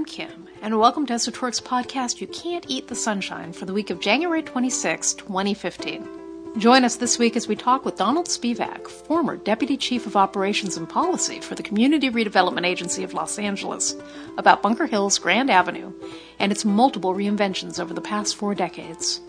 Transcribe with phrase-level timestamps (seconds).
[0.00, 3.90] I'm Kim, and welcome to Esotouric's podcast, You Can't Eat the Sunshine, for the week
[3.90, 6.08] of January 26, 2015.
[6.56, 10.78] Join us this week as we talk with Donald Spivack, former Deputy Chief of Operations
[10.78, 13.94] and Policy for the Community Redevelopment Agency of Los Angeles,
[14.38, 15.92] about Bunker Hill's Grand Avenue
[16.38, 19.20] and its multiple reinventions over the past four decades.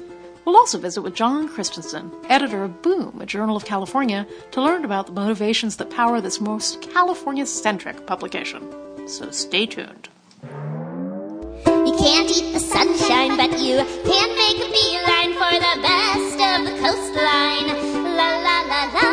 [0.46, 4.86] We'll also visit with John Christensen, editor of Boom, a journal of California, to learn
[4.86, 8.66] about the motivations that power this most California centric publication.
[9.09, 10.08] So stay tuned.
[11.85, 16.59] You can't eat the sunshine, but you can make a beeline for the best of
[16.67, 17.67] the coastline.
[18.17, 19.08] La la la la.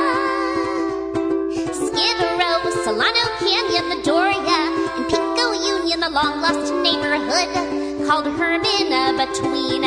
[1.72, 4.60] Skid Row, Solano Canyon, the Doria,
[4.96, 7.50] and Pico Union, a long lost neighborhood
[8.06, 9.84] called Hermina between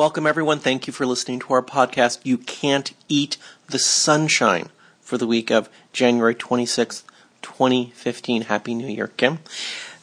[0.00, 0.60] Welcome, everyone.
[0.60, 3.36] Thank you for listening to our podcast, You Can't Eat
[3.68, 4.70] the Sunshine,
[5.02, 7.02] for the week of January 26th,
[7.42, 8.44] 2015.
[8.44, 9.40] Happy New Year, Kim.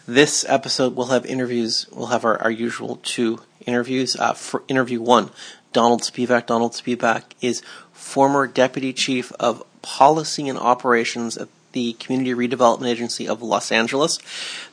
[0.08, 1.88] This episode will have interviews.
[1.92, 4.16] We'll have our, our usual two interviews.
[4.16, 5.32] Uh, for interview one,
[5.74, 6.46] Donald Spivack.
[6.46, 13.28] Donald Spivack is former Deputy Chief of Policy and Operations at the Community Redevelopment Agency
[13.28, 14.20] of Los Angeles.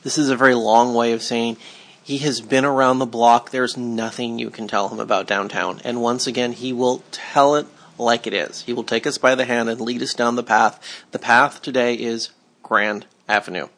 [0.03, 1.57] This is a very long way of saying
[2.05, 3.49] he has been around the block.
[3.49, 5.81] There's nothing you can tell him about downtown.
[5.83, 7.65] And once again, he will tell it
[7.97, 8.61] like it is.
[8.61, 10.79] He will take us by the hand and lead us down the path.
[11.09, 12.29] The path today is
[12.61, 13.69] Grand Avenue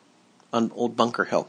[0.51, 1.47] on Old Bunker Hill.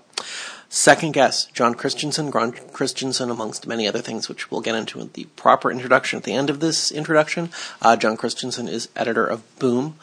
[0.69, 2.31] Second guest, John Christensen.
[2.31, 6.23] John Christensen, amongst many other things, which we'll get into in the proper introduction at
[6.23, 7.51] the end of this introduction.
[7.83, 9.99] Uh, John Christensen is editor of Boom,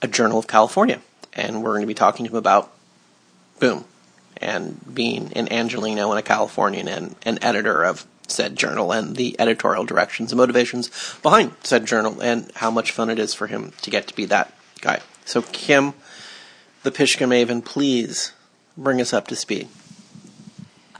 [0.00, 1.00] a journal of California.
[1.32, 2.70] And we're going to be talking to him about
[3.58, 3.86] Boom
[4.38, 9.36] and being an Angelino and a Californian and an editor of said journal and the
[9.38, 10.90] editorial directions and motivations
[11.22, 14.24] behind said journal and how much fun it is for him to get to be
[14.24, 15.00] that guy.
[15.24, 15.94] So, Kim,
[16.82, 18.32] the Pishka Maven, please
[18.76, 19.68] bring us up to speed.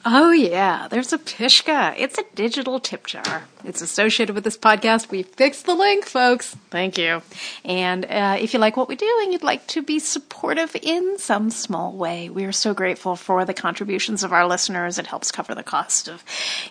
[0.06, 1.94] Oh, yeah, there's a Pishka.
[1.96, 3.44] It's a digital tip jar.
[3.64, 5.10] It's associated with this podcast.
[5.10, 6.54] We fixed the link, folks.
[6.68, 7.22] Thank you.
[7.64, 11.16] And uh, if you like what we do and you'd like to be supportive in
[11.18, 14.98] some small way, we are so grateful for the contributions of our listeners.
[14.98, 16.22] It helps cover the cost of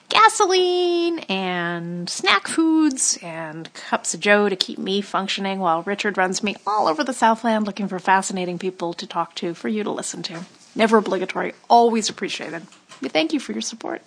[0.09, 6.43] gasoline and snack foods and cups of joe to keep me functioning while Richard runs
[6.43, 9.89] me all over the Southland looking for fascinating people to talk to for you to
[9.89, 10.41] listen to.
[10.75, 12.67] Never obligatory, always appreciated.
[13.03, 14.01] We thank you for your support.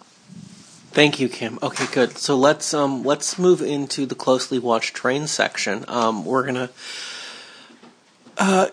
[0.90, 1.58] Thank you, Kim.
[1.62, 2.16] Okay, good.
[2.16, 5.84] So let's um let's move into the closely watched train section.
[5.88, 6.70] Um, we're gonna
[8.38, 8.68] uh,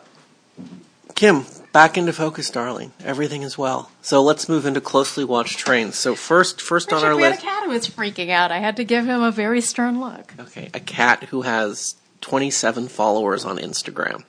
[1.16, 2.92] Kim, back into focus, darling.
[3.04, 3.92] Everything is well.
[4.02, 5.98] So let's move into closely watched trains.
[5.98, 7.44] So first, first on our we had a list.
[7.44, 8.52] cat who was freaking out.
[8.52, 10.34] I had to give him a very stern look.
[10.40, 14.24] Okay, a cat who has 27 followers on Instagram.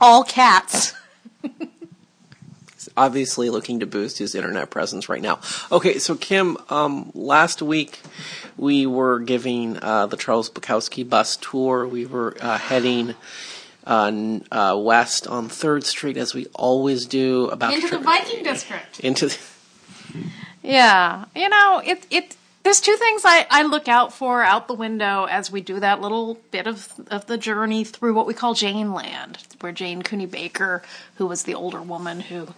[0.00, 0.94] All cats.
[3.00, 5.38] He's obviously looking to boost his internet presence right now.
[5.72, 8.00] Okay, so Kim, um, last week
[8.58, 11.86] we were giving uh, the Charles Bukowski bus tour.
[11.88, 13.14] We were uh, heading
[13.86, 14.12] uh,
[14.52, 17.46] uh, west on Third Street as we always do.
[17.48, 19.00] About Into the Viking district.
[19.00, 19.28] into.
[19.28, 19.38] The-
[20.62, 22.36] Yeah, you know, it it.
[22.62, 26.00] There's two things I, I look out for out the window as we do that
[26.00, 30.26] little bit of of the journey through what we call Jane Land, where Jane Cooney
[30.26, 30.82] Baker,
[31.16, 32.48] who was the older woman who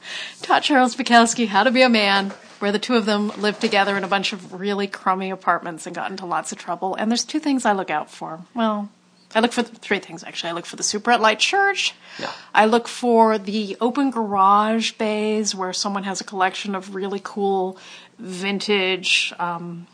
[0.42, 3.96] taught Charles Bukowski how to be a man, where the two of them lived together
[3.96, 6.96] in a bunch of really crummy apartments and got into lots of trouble.
[6.96, 8.40] And there's two things I look out for.
[8.54, 8.90] Well,
[9.34, 10.50] I look for three things actually.
[10.50, 11.94] I look for the Superet Light Church.
[12.18, 12.30] Yeah.
[12.54, 17.78] I look for the open garage bays where someone has a collection of really cool
[18.18, 19.86] vintage um,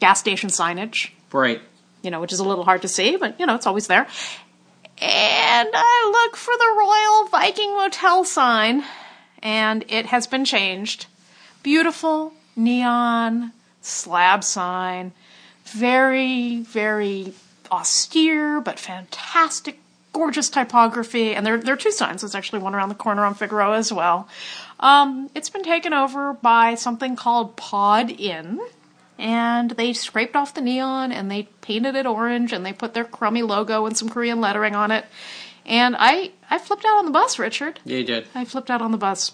[0.00, 1.10] gas station signage.
[1.32, 1.60] right.
[2.02, 4.06] You know, which is a little hard to see, but you know, it's always there.
[5.00, 8.84] And I look for the Royal Viking Motel sign,
[9.42, 11.06] and it has been changed.
[11.62, 15.12] Beautiful neon slab sign,
[15.64, 17.32] very, very
[17.70, 19.78] austere but fantastic,
[20.12, 21.34] gorgeous typography.
[21.34, 22.22] And there, there are two signs.
[22.22, 24.28] There's actually one around the corner on Figueroa as well.
[24.80, 28.60] Um, it's been taken over by something called Pod Inn,
[29.18, 33.04] and they scraped off the neon and they painted it orange and they put their
[33.04, 35.04] crummy logo and some Korean lettering on it.
[35.66, 37.80] And I, I flipped out on the bus, Richard.
[37.84, 38.26] Yeah, you did.
[38.34, 39.32] I flipped out on the bus.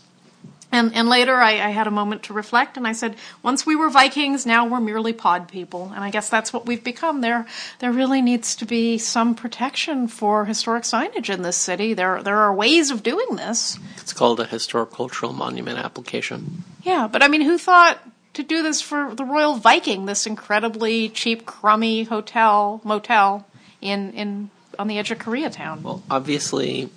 [0.72, 3.14] And, and later I, I had a moment to reflect and I said,
[3.44, 5.92] once we were Vikings, now we're merely pod people.
[5.94, 7.20] And I guess that's what we've become.
[7.20, 7.46] There,
[7.78, 11.94] there really needs to be some protection for historic signage in this city.
[11.94, 13.78] There, there are ways of doing this.
[13.98, 16.64] It's called a historic cultural monument application.
[16.82, 18.00] Yeah, but I mean, who thought
[18.34, 23.46] to do this for the Royal Viking, this incredibly cheap, crummy hotel, motel
[23.80, 25.82] in, in, on the edge of Koreatown?
[25.82, 26.90] Well, obviously,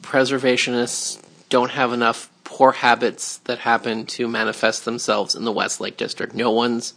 [0.00, 6.34] preservationists don't have enough poor habits that happen to manifest themselves in the Westlake district.
[6.34, 6.94] No one's,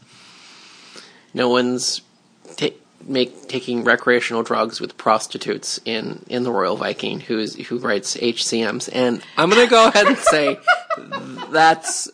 [1.34, 2.02] no one's
[2.56, 2.70] ta-
[3.06, 8.90] make taking recreational drugs with prostitutes in in the Royal Viking, who's who writes HCMs,
[8.92, 10.60] and I'm gonna go ahead and say
[11.50, 12.10] that's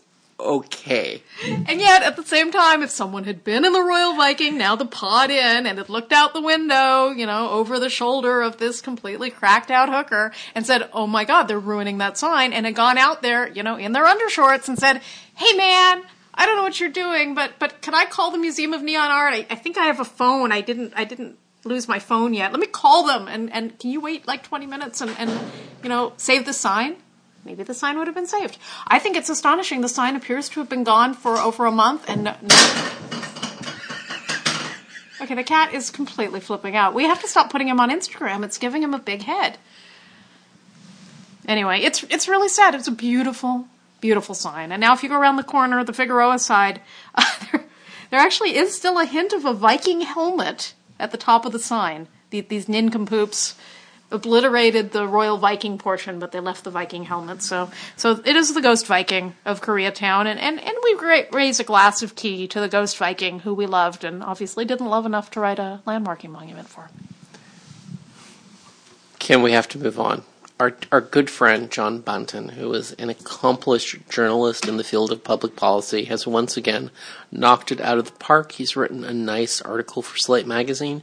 [0.46, 1.24] okay.
[1.44, 4.76] And yet, at the same time, if someone had been in the Royal Viking, now
[4.76, 8.58] the pod in, and had looked out the window, you know, over the shoulder of
[8.58, 12.66] this completely cracked out hooker, and said, oh my god, they're ruining that sign, and
[12.66, 15.02] had gone out there, you know, in their undershorts and said,
[15.36, 16.04] hey man,
[16.34, 19.10] I don't know what you're doing, but, but can I call the Museum of Neon
[19.10, 19.34] Art?
[19.34, 20.52] I, I think I have a phone.
[20.52, 22.52] I didn't, I didn't lose my phone yet.
[22.52, 25.32] Let me call them, and, and can you wait like 20 minutes and, and,
[25.82, 26.98] you know, save the sign?
[27.46, 28.58] Maybe the sign would have been saved.
[28.88, 29.82] I think it's astonishing.
[29.82, 32.56] The sign appears to have been gone for over a month, and no, no.
[35.22, 36.94] okay, the cat is completely flipping out.
[36.94, 38.44] We have to stop putting him on Instagram.
[38.44, 39.58] It's giving him a big head.
[41.48, 42.74] Anyway, it's it's really sad.
[42.74, 43.68] It's a beautiful,
[44.02, 44.72] beautiful sign.
[44.72, 46.82] And now, if you go around the corner, the Figueroa side,
[47.14, 47.66] uh, there,
[48.10, 51.60] there actually is still a hint of a Viking helmet at the top of the
[51.60, 52.08] sign.
[52.32, 53.56] The, these nincompoops
[54.12, 57.42] obliterated the royal Viking portion, but they left the Viking helmet.
[57.42, 61.64] So, so it is the Ghost Viking of Koreatown, and and and we raise a
[61.64, 65.32] glass of tea to the Ghost Viking who we loved and obviously didn't love enough
[65.32, 66.90] to write a landmarking monument for.
[69.20, 70.24] Kim, we have to move on.
[70.58, 75.22] Our, our good friend John Buntin, who is an accomplished journalist in the field of
[75.22, 76.92] public policy, has once again
[77.30, 78.54] knocked it out of the park.
[78.54, 81.02] He's written a nice article for Slate magazine,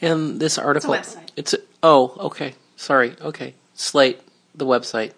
[0.00, 1.28] and this article website.
[1.36, 4.20] it's a, oh okay sorry okay Slate
[4.54, 5.12] the website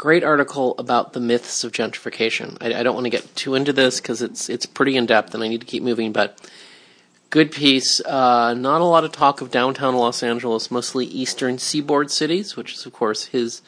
[0.00, 2.56] great article about the myths of gentrification.
[2.58, 5.34] I, I don't want to get too into this because it's it's pretty in depth
[5.34, 6.40] and I need to keep moving, but
[7.28, 8.00] good piece.
[8.00, 12.72] Uh, not a lot of talk of downtown Los Angeles, mostly eastern seaboard cities, which
[12.72, 13.60] is of course his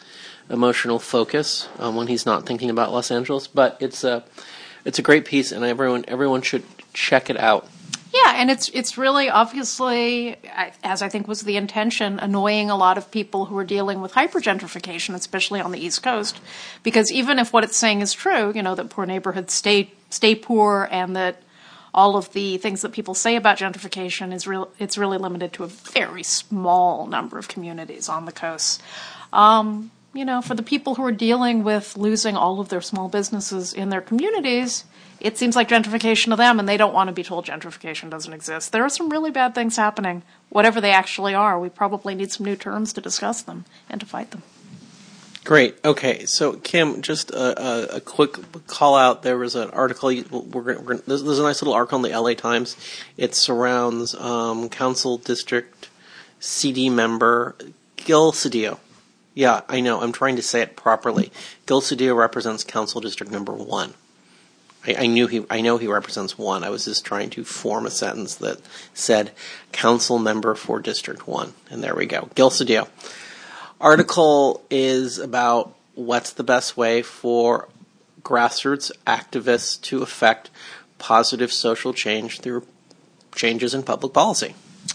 [0.48, 3.46] emotional focus um, when he's not thinking about Los Angeles.
[3.46, 4.24] But it's a
[4.86, 6.64] it's a great piece, and everyone everyone should
[6.94, 7.68] check it out.
[8.12, 10.36] Yeah, and it's it's really obviously,
[10.84, 14.12] as I think was the intention, annoying a lot of people who are dealing with
[14.12, 16.38] hypergentrification, especially on the East Coast,
[16.82, 20.34] because even if what it's saying is true, you know that poor neighborhoods stay stay
[20.34, 21.42] poor, and that
[21.94, 25.64] all of the things that people say about gentrification is real, it's really limited to
[25.64, 28.82] a very small number of communities on the coast.
[29.32, 33.08] Um, you know, for the people who are dealing with losing all of their small
[33.08, 34.84] businesses in their communities,
[35.20, 38.32] it seems like gentrification to them, and they don't want to be told gentrification doesn't
[38.32, 38.72] exist.
[38.72, 41.58] There are some really bad things happening, whatever they actually are.
[41.58, 44.42] We probably need some new terms to discuss them and to fight them.
[45.44, 45.76] Great.
[45.84, 46.24] Okay.
[46.26, 48.36] So, Kim, just a, a, a quick
[48.66, 49.22] call out.
[49.22, 50.12] There was an article.
[50.30, 52.76] We're, we're, there's, there's a nice little article in the LA Times.
[53.16, 55.88] It surrounds um, Council District
[56.38, 57.56] CD member
[57.96, 58.78] Gil Cedillo.
[59.34, 60.00] Yeah, I know.
[60.00, 61.32] I'm trying to say it properly.
[61.66, 63.94] Gil Cedillo represents Council District Number One.
[64.86, 65.44] I, I knew he.
[65.48, 66.64] I know he represents one.
[66.64, 68.60] I was just trying to form a sentence that
[68.92, 69.32] said
[69.72, 72.28] Council Member for District One, and there we go.
[72.34, 72.88] Gil Cedillo
[73.82, 77.68] article is about what's the best way for
[78.22, 80.48] grassroots activists to affect
[80.98, 82.64] positive social change through
[83.34, 84.54] changes in public policy.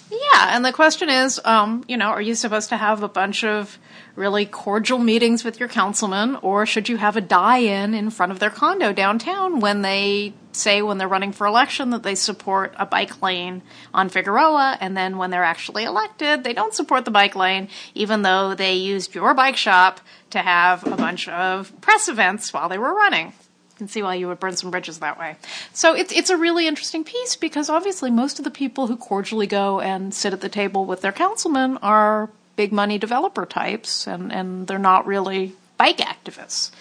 [0.09, 3.43] Yeah, and the question is, um, you know, are you supposed to have a bunch
[3.43, 3.77] of
[4.17, 8.39] really cordial meetings with your councilman, or should you have a die-in in front of
[8.39, 12.85] their condo downtown when they say when they're running for election that they support a
[12.85, 13.61] bike lane
[13.93, 18.23] on Figueroa, and then when they're actually elected, they don't support the bike lane, even
[18.23, 22.79] though they used your bike shop to have a bunch of press events while they
[22.79, 23.33] were running
[23.77, 25.35] can see why you would burn some bridges that way.
[25.71, 29.45] So it's it's a really interesting piece because obviously most of the people who cordially
[29.45, 34.33] go and sit at the table with their councilmen are big money developer types and,
[34.33, 36.71] and they're not really bike activists.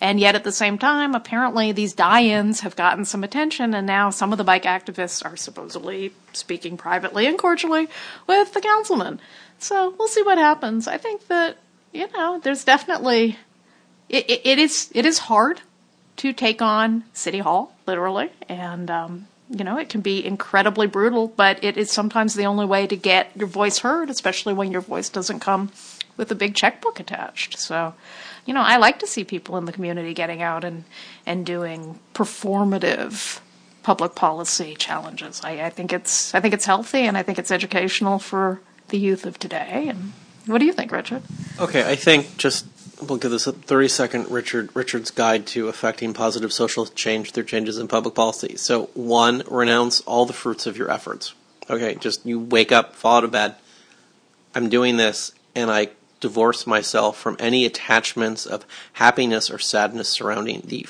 [0.00, 4.10] And yet at the same time, apparently these die-ins have gotten some attention and now
[4.10, 7.88] some of the bike activists are supposedly speaking privately and cordially
[8.26, 9.20] with the councilman.
[9.58, 10.88] So we'll see what happens.
[10.88, 11.58] I think that,
[11.92, 13.38] you know, there's definitely,
[14.08, 15.60] it, it, it is, it is hard
[16.16, 21.28] to take on City Hall, literally, and um, you know, it can be incredibly brutal,
[21.28, 24.80] but it is sometimes the only way to get your voice heard, especially when your
[24.80, 25.70] voice doesn't come
[26.16, 27.58] with a big checkbook attached.
[27.58, 27.94] So,
[28.44, 30.84] you know, I like to see people in the community getting out and,
[31.24, 33.40] and doing performative
[33.82, 35.40] public policy challenges.
[35.44, 38.98] I, I think it's I think it's healthy and I think it's educational for the
[38.98, 39.86] youth of today.
[39.88, 40.12] And
[40.46, 41.22] what do you think, Richard?
[41.60, 42.66] Okay, I think just
[43.02, 47.44] we'll give this a 30 second Richard Richard's guide to affecting positive social change through
[47.44, 48.56] changes in public policy.
[48.56, 51.34] So, one, renounce all the fruits of your efforts.
[51.68, 53.56] Okay, just you wake up, fall out of bed.
[54.54, 55.88] I'm doing this, and I
[56.20, 60.86] divorce myself from any attachments of happiness or sadness surrounding the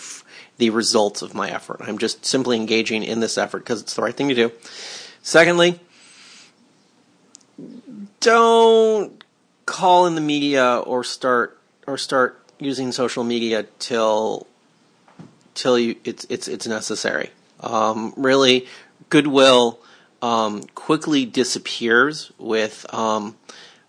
[0.58, 1.80] the results of my effort.
[1.80, 4.52] I'm just simply engaging in this effort because it's the right thing to do.
[5.22, 5.80] Secondly,
[8.20, 9.24] don't
[9.66, 11.55] call in the media or start
[11.86, 14.46] or start using social media till
[15.54, 17.30] till you it's it's it's necessary.
[17.60, 18.66] Um, really,
[19.08, 19.80] goodwill
[20.22, 23.36] um, quickly disappears with um,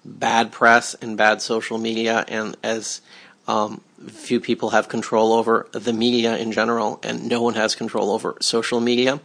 [0.03, 3.01] bad press and bad social media, and as
[3.47, 8.11] um, few people have control over the media in general, and no one has control
[8.11, 9.19] over social media.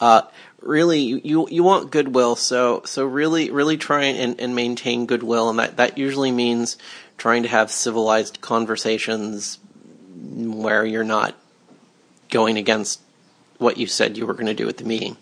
[0.00, 0.22] Uh,
[0.60, 5.58] really, you you want goodwill, so so really really try and, and maintain goodwill, and
[5.58, 6.76] that that usually means
[7.18, 9.58] trying to have civilized conversations
[10.14, 11.34] where you're not
[12.30, 13.00] going against
[13.58, 15.16] what you said you were going to do at the meeting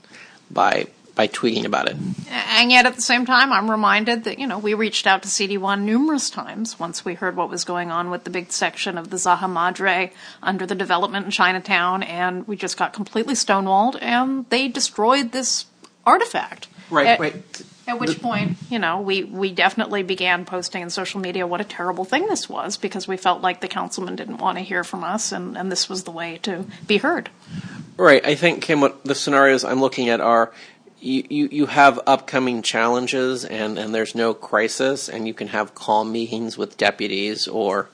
[0.50, 1.96] by by tweeting about it.
[2.30, 5.28] And yet, at the same time, I'm reminded that you know we reached out to
[5.28, 9.10] CD1 numerous times once we heard what was going on with the big section of
[9.10, 10.12] the Zanja Madre
[10.42, 15.64] under the development in Chinatown, and we just got completely stonewalled, and they destroyed this
[16.04, 16.68] artifact.
[16.90, 17.62] Right, At, right.
[17.88, 21.64] At which point, you know, we, we definitely began posting in social media what a
[21.64, 25.04] terrible thing this was because we felt like the councilman didn't want to hear from
[25.04, 27.30] us, and, and this was the way to be heard.
[27.96, 28.24] Right.
[28.26, 30.52] I think, Kim, what the scenarios I'm looking at are
[31.00, 35.74] you, you, you have upcoming challenges and, and there's no crisis, and you can have
[35.74, 37.88] calm meetings with deputies or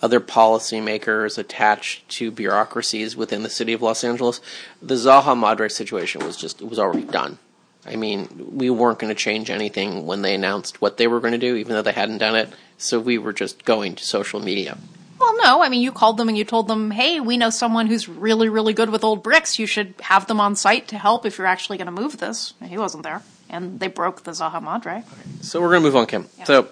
[0.00, 4.40] other policymakers attached to bureaucracies within the city of Los Angeles.
[4.82, 7.38] The Zanja Madre situation was just, it was already done.
[7.86, 11.32] I mean, we weren't going to change anything when they announced what they were going
[11.32, 12.48] to do, even though they hadn't done it.
[12.78, 14.78] So we were just going to social media.
[15.18, 17.86] Well, no, I mean, you called them and you told them, hey, we know someone
[17.86, 19.58] who's really, really good with old bricks.
[19.58, 22.54] You should have them on site to help if you're actually going to move this.
[22.60, 23.22] And he wasn't there.
[23.48, 25.04] And they broke the Zanja Madre.
[25.40, 26.28] So we're going to move on, Kim.
[26.44, 26.68] So,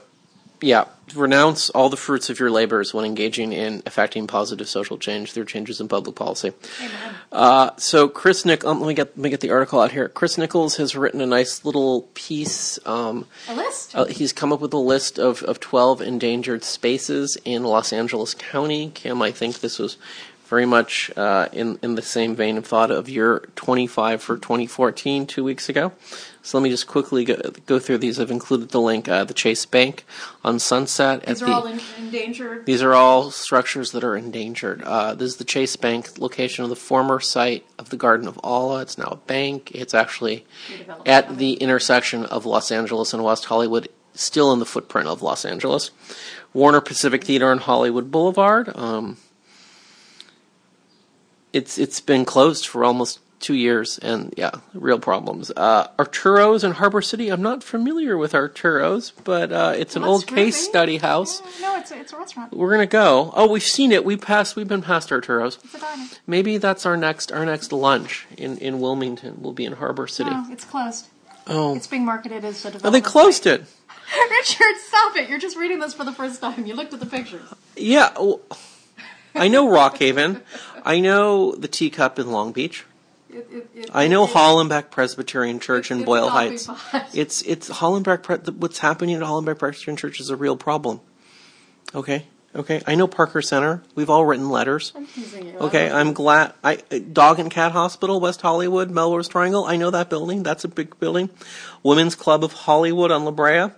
[0.62, 5.32] yeah, renounce all the fruits of your labors when engaging in affecting positive social change
[5.32, 6.52] through changes in public policy.
[7.30, 10.08] Uh, so Chris Nick, um, let me get let me get the article out here.
[10.08, 12.78] Chris Nichols has written a nice little piece.
[12.86, 13.94] Um, A list?
[13.96, 18.34] uh, he's come up with a list of, of 12 endangered spaces in Los Angeles
[18.34, 18.90] County.
[18.94, 19.96] Kim, I think this was
[20.46, 25.26] very much uh, in, in the same vein of thought of your 25 for 2014
[25.26, 25.92] two weeks ago.
[26.44, 28.18] So let me just quickly go, go through these.
[28.18, 29.08] I've included the link.
[29.08, 30.04] Uh, the Chase Bank
[30.42, 31.24] on Sunset.
[31.24, 32.66] These at are the, all in, endangered.
[32.66, 34.82] these are all structures that are endangered.
[34.82, 38.40] Uh, this is the Chase Bank location of the former site of the Garden of
[38.42, 38.82] Allah.
[38.82, 39.70] It's now a bank.
[39.72, 40.44] It's actually
[41.06, 45.44] at the intersection of Los Angeles and West Hollywood, still in the footprint of Los
[45.44, 45.92] Angeles.
[46.52, 48.76] Warner Pacific Theater on Hollywood Boulevard.
[48.76, 49.16] Um,
[51.52, 55.50] it's it's been closed for almost two years, and yeah, real problems.
[55.50, 57.28] Uh, Arturo's in Harbor City.
[57.28, 61.42] I'm not familiar with Arturo's, but uh, it's an old case study house.
[61.60, 62.52] Yeah, no, it's a, it's a restaurant.
[62.56, 63.32] We're gonna go.
[63.34, 64.04] Oh, we've seen it.
[64.04, 64.56] We passed.
[64.56, 65.58] We've been past Arturo's.
[65.64, 66.06] It's a diner.
[66.26, 69.42] Maybe that's our next our next lunch in in Wilmington.
[69.42, 70.30] We'll be in Harbor City.
[70.30, 71.08] No, it's closed.
[71.48, 72.92] Oh, It's being marketed as a oh, development.
[73.04, 73.60] they closed site.
[73.60, 73.66] it.
[74.30, 75.28] Richard, stop it!
[75.28, 76.66] You're just reading this for the first time.
[76.66, 77.42] You looked at the pictures.
[77.76, 78.40] Yeah, well,
[79.34, 80.42] I know Rockhaven.
[80.84, 82.84] I know the Teacup in Long Beach.
[83.32, 86.68] It, it, it, I know Hollenbeck Presbyterian Church in Boyle Heights.
[87.14, 88.22] It's it's Hollenbeck.
[88.22, 91.00] Pre- what's happening at Hollenbeck Presbyterian Church is a real problem.
[91.94, 92.82] Okay, okay.
[92.86, 93.82] I know Parker Center.
[93.94, 94.92] We've all written letters.
[94.94, 95.58] I'm teasing you.
[95.58, 96.52] Okay, I'm glad.
[96.62, 99.64] I Dog and Cat Hospital, West Hollywood, Melrose Triangle.
[99.64, 100.42] I know that building.
[100.42, 101.30] That's a big building.
[101.82, 103.70] Women's Club of Hollywood on La Brea.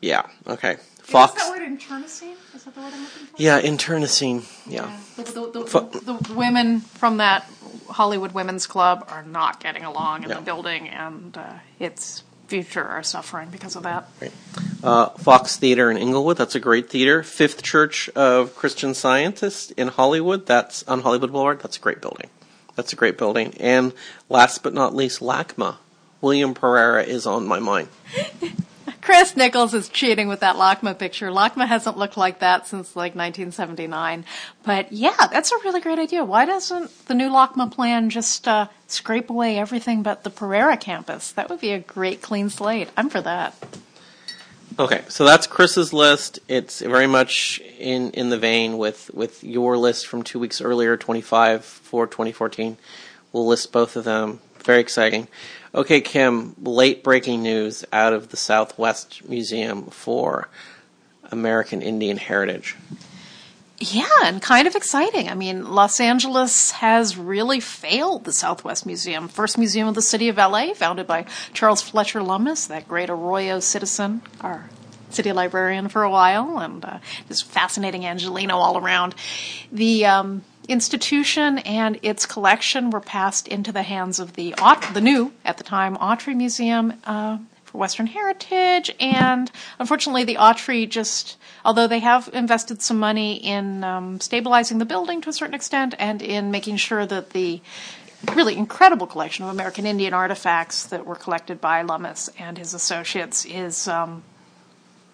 [0.00, 0.26] Yeah.
[0.46, 0.76] Okay.
[1.10, 1.34] Fox.
[1.34, 2.36] Is that word internecine?
[2.54, 3.42] Is that the word I'm looking for?
[3.42, 4.42] Yeah, internecine.
[4.66, 4.96] Yeah.
[5.16, 5.30] The, the,
[5.64, 7.50] the, the, the women from that
[7.88, 10.36] Hollywood Women's Club are not getting along in Yeah.
[10.36, 14.08] the building, and uh, its future are suffering because of that.
[14.82, 16.36] Uh, Fox Theater in Inglewood.
[16.36, 17.22] That's a great theater.
[17.22, 20.46] Fifth Church of Christian Scientists in Hollywood.
[20.46, 21.60] That's on Hollywood Boulevard.
[21.60, 22.28] That's a great building.
[22.76, 23.54] That's a great building.
[23.60, 23.92] And
[24.28, 25.76] last but not least, LACMA.
[26.20, 27.88] William Pereira is on my mind.
[29.02, 31.30] Chris Nichols is cheating with that LACMA picture.
[31.30, 34.24] LACMA hasn't looked like that since like 1979.
[34.64, 36.24] But yeah, that's a really great idea.
[36.24, 41.32] Why doesn't the new LACMA plan just uh, scrape away everything but the Pereira campus.
[41.32, 42.88] That would be a great clean slate.
[42.96, 43.54] I'm for that.
[44.78, 46.38] Okay, so that's Chris's list.
[46.48, 50.96] It's very much in, in the vein with, with your list from two weeks earlier,
[50.96, 52.76] 25 for 2014.
[53.32, 54.40] We'll list both of them.
[54.58, 55.28] Very exciting.
[55.72, 60.48] Okay, Kim, late breaking news out of the Southwest Museum for
[61.30, 62.76] American Indian Heritage.
[63.78, 65.28] Yeah, and kind of exciting.
[65.28, 69.28] I mean, Los Angeles has really failed the Southwest Museum.
[69.28, 71.24] First museum of the city of LA, founded by
[71.54, 74.68] Charles Fletcher Lummis, that great Arroyo citizen, our
[75.08, 76.98] city librarian for a while, and uh,
[77.28, 79.14] just fascinating Angelino all around.
[79.72, 84.54] The um, institution and its collection were passed into the hands of the
[84.92, 90.88] the new, at the time, Autry Museum uh, for Western Heritage, and unfortunately, the Autry
[90.88, 95.54] just although they have invested some money in um, stabilizing the building to a certain
[95.54, 97.60] extent and in making sure that the
[98.34, 103.44] really incredible collection of American Indian artifacts that were collected by Lummis and his associates
[103.44, 104.22] is um,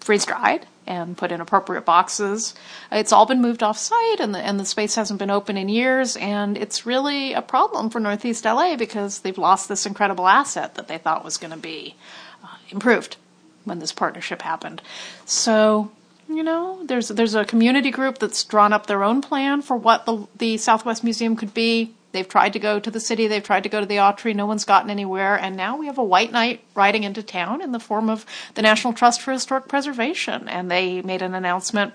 [0.07, 2.55] freeze dried and put in appropriate boxes.
[2.89, 5.67] It's all been moved off site and the, and the space hasn't been open in
[5.67, 10.75] years and it's really a problem for Northeast LA because they've lost this incredible asset
[10.75, 11.97] that they thought was going to be
[12.41, 13.17] uh, improved
[13.65, 14.81] when this partnership happened.
[15.25, 15.91] So
[16.29, 20.05] you know, there's there's a community group that's drawn up their own plan for what
[20.05, 21.93] the the Southwest Museum could be.
[22.11, 24.45] They've tried to go to the city, they've tried to go to the Autry, no
[24.45, 27.79] one's gotten anywhere, and now we have a white knight riding into town in the
[27.79, 30.47] form of the National Trust for Historic Preservation.
[30.47, 31.93] And they made an announcement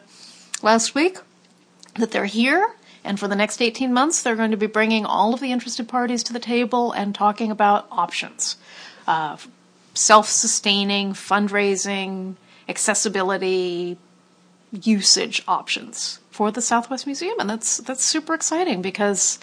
[0.62, 1.18] last week
[1.94, 5.34] that they're here, and for the next 18 months, they're going to be bringing all
[5.34, 8.56] of the interested parties to the table and talking about options.
[9.06, 9.36] Uh,
[9.94, 12.36] self sustaining, fundraising,
[12.68, 13.98] accessibility,
[14.70, 19.38] usage options for the Southwest Museum, and that's that's super exciting because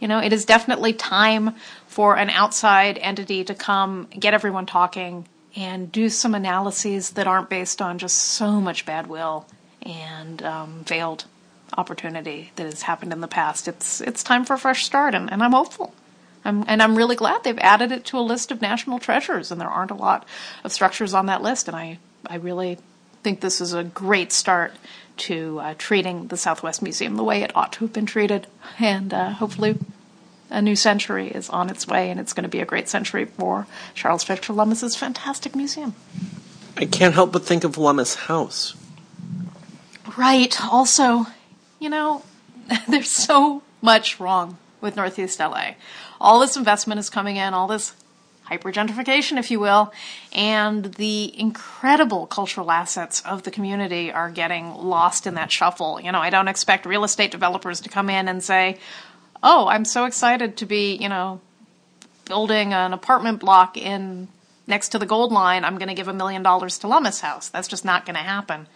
[0.00, 1.54] you know it is definitely time
[1.86, 5.26] for an outside entity to come get everyone talking
[5.56, 9.46] and do some analyses that aren't based on just so much bad will
[9.82, 11.24] and um, failed
[11.76, 13.68] opportunity that has happened in the past.
[13.68, 15.94] It's it's time for a fresh start, and, and I'm hopeful.
[16.42, 19.60] I'm, and I'm really glad they've added it to a list of national treasures, and
[19.60, 20.26] there aren't a lot
[20.64, 22.78] of structures on that list, and I I really
[23.22, 24.72] think this is a great start
[25.20, 28.46] to uh, treating the Southwest Museum the way it ought to have been treated.
[28.78, 29.78] And uh, hopefully,
[30.50, 33.24] a new century is on its way, and it's going to be a great century
[33.24, 35.94] for Charles Fletcher Lummis's fantastic museum.
[36.76, 38.74] I can't help but think of Lummis House.
[40.16, 40.60] Right.
[40.64, 41.26] Also,
[41.78, 42.22] you know,
[42.88, 45.72] there's so much wrong with Northeast LA.
[46.20, 47.94] All this investment is coming in, all this
[48.50, 49.92] hypergentrification, if you will,
[50.32, 56.00] and the incredible cultural assets of the community are getting lost in that shuffle.
[56.00, 58.78] You know, I don't expect real estate developers to come in and say,
[59.42, 61.40] "Oh, I'm so excited to be, you know,
[62.24, 64.28] building an apartment block in
[64.66, 65.64] next to the gold line.
[65.64, 68.22] I'm going to give a million dollars to Lummis House." That's just not going to
[68.22, 68.66] happen.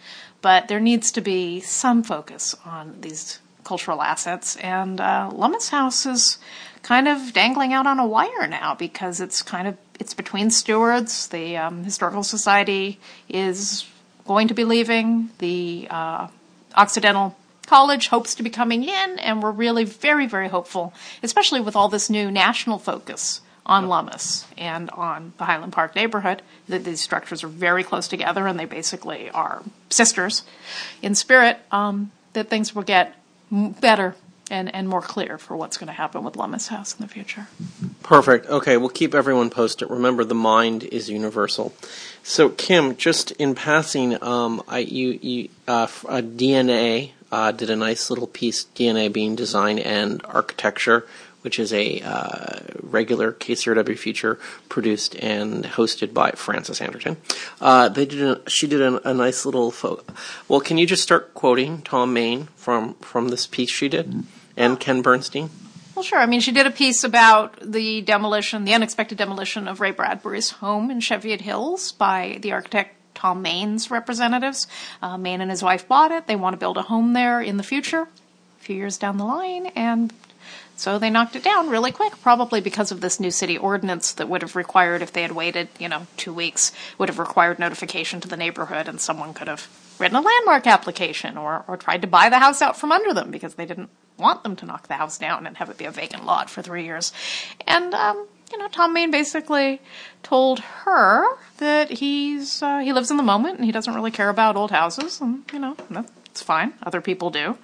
[0.41, 6.05] But there needs to be some focus on these cultural assets, and uh, Lummis House
[6.05, 6.37] is
[6.85, 11.27] kind of dangling out on a wire now because it's kind of it's between stewards.
[11.27, 13.87] The um, historical society is
[14.27, 15.31] going to be leaving.
[15.39, 16.27] The uh,
[16.75, 20.93] Occidental College hopes to be coming in, and we're really very very hopeful,
[21.23, 26.43] especially with all this new national focus on Lummis and on the Highland Park neighborhood.
[26.69, 30.43] That these structures are very close together, and they basically are sisters
[31.01, 31.57] in spirit.
[31.71, 33.15] Um, that things will get
[33.49, 34.13] better
[34.51, 37.47] and, and more clear for what's going to happen with Lummis House in the future.
[38.03, 38.47] Perfect.
[38.47, 39.89] Okay, we'll keep everyone posted.
[39.89, 41.73] Remember, the mind is universal.
[42.23, 47.75] So, Kim, just in passing, um, I, you, you, uh, uh, DNA uh, did a
[47.75, 51.05] nice little piece, DNA being design and architecture,
[51.45, 57.17] which is a uh, regular KCRW feature produced and hosted by Frances Anderton.
[57.61, 60.03] Uh, they did a, she did a, a nice little photo.
[60.47, 64.23] Well, can you just start quoting Thom Mayne from from this piece she did,
[64.57, 65.51] and Ken Bernstein?
[65.93, 66.19] Well, sure.
[66.19, 70.49] I mean, she did a piece about the demolition, the unexpected demolition of Ray Bradbury's
[70.49, 74.65] home in Cheviot Hills by the architect Thom Mayne's representatives.
[74.99, 76.25] Uh, Mayne and his wife bought it.
[76.25, 79.25] They want to build a home there in the future, a few years down the
[79.25, 80.11] line, and
[80.75, 84.27] so they knocked it down really quick, probably because of this new city ordinance that
[84.27, 88.19] would have required, if they had waited, you know, two weeks, would have required notification
[88.21, 89.67] to the neighborhood, and someone could have
[89.99, 93.31] written a landmark application or, or tried to buy the house out from under them
[93.31, 95.91] because they didn't want them to knock the house down and have it be a
[95.91, 97.13] vacant lot for three years.
[97.65, 99.81] And, um, you know, Thom Mayne basically
[100.23, 101.25] told her
[101.57, 104.71] that he's uh, he lives in the moment and he doesn't really care about old
[104.71, 105.75] houses, and you know,
[106.27, 106.73] It's fine.
[106.83, 107.57] Other people do.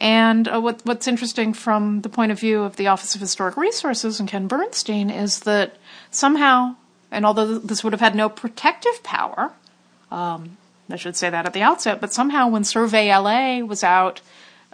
[0.00, 3.56] And uh, what, what's interesting from the point of view of the Office of Historic
[3.56, 5.76] Resources and Ken Bernstein is that
[6.10, 6.76] somehow,
[7.10, 9.52] and although this would have had no protective power,
[10.10, 10.56] um,
[10.90, 14.22] I should say that at the outset, but somehow when Survey LA was out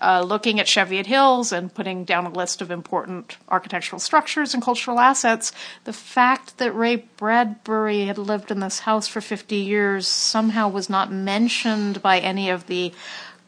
[0.00, 4.62] uh, looking at Cheviot Hills and putting down a list of important architectural structures and
[4.62, 5.52] cultural assets,
[5.84, 10.90] the fact that Ray Bradbury had lived in this house for 50 years somehow was
[10.90, 12.92] not mentioned by any of the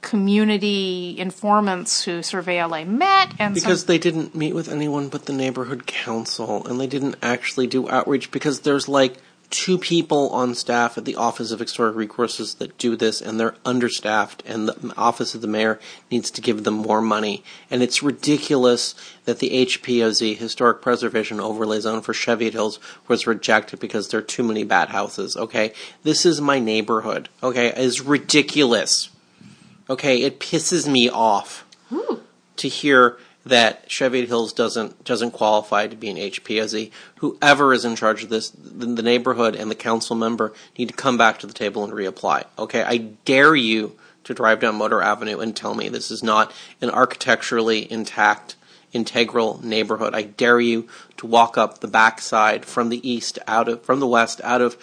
[0.00, 3.32] community informants who Survey LA met.
[3.38, 7.16] And Because some- they didn't meet with anyone but the neighborhood council, and they didn't
[7.22, 9.16] actually do outreach because there's like
[9.50, 13.54] two people on staff at the Office of Historic Resources that do this, and they're
[13.64, 15.80] understaffed, and the Office of the Mayor
[16.10, 17.42] needs to give them more money.
[17.70, 23.80] And it's ridiculous that the HPOZ, Historic Preservation Overlay Zone for Cheviot Hills, was rejected
[23.80, 25.72] because there are too many bad houses, okay?
[26.02, 27.72] This is my neighborhood, okay?
[27.74, 29.08] It's ridiculous.
[29.90, 31.64] Okay, it pisses me off
[32.56, 36.90] to hear that Cheviot Hills doesn't doesn't qualify to be an HPOZ.
[37.16, 40.94] Whoever is in charge of this, the, the neighborhood and the council member need to
[40.94, 42.44] come back to the table and reapply.
[42.58, 46.52] Okay, I dare you to drive down Motor Avenue and tell me this is not
[46.82, 48.56] an architecturally intact,
[48.92, 50.14] integral neighborhood.
[50.14, 54.06] I dare you to walk up the backside from the east out of from the
[54.06, 54.76] west out of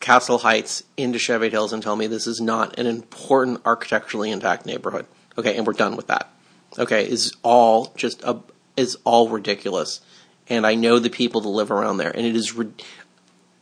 [0.00, 4.66] Castle Heights into Cheviot Hills and tell me this is not an important architecturally intact
[4.66, 5.06] neighborhood.
[5.38, 6.30] Okay, and we're done with that.
[6.78, 8.40] Okay, is all just a
[8.76, 10.00] is all ridiculous,
[10.48, 12.72] and I know the people that live around there, and it is ri-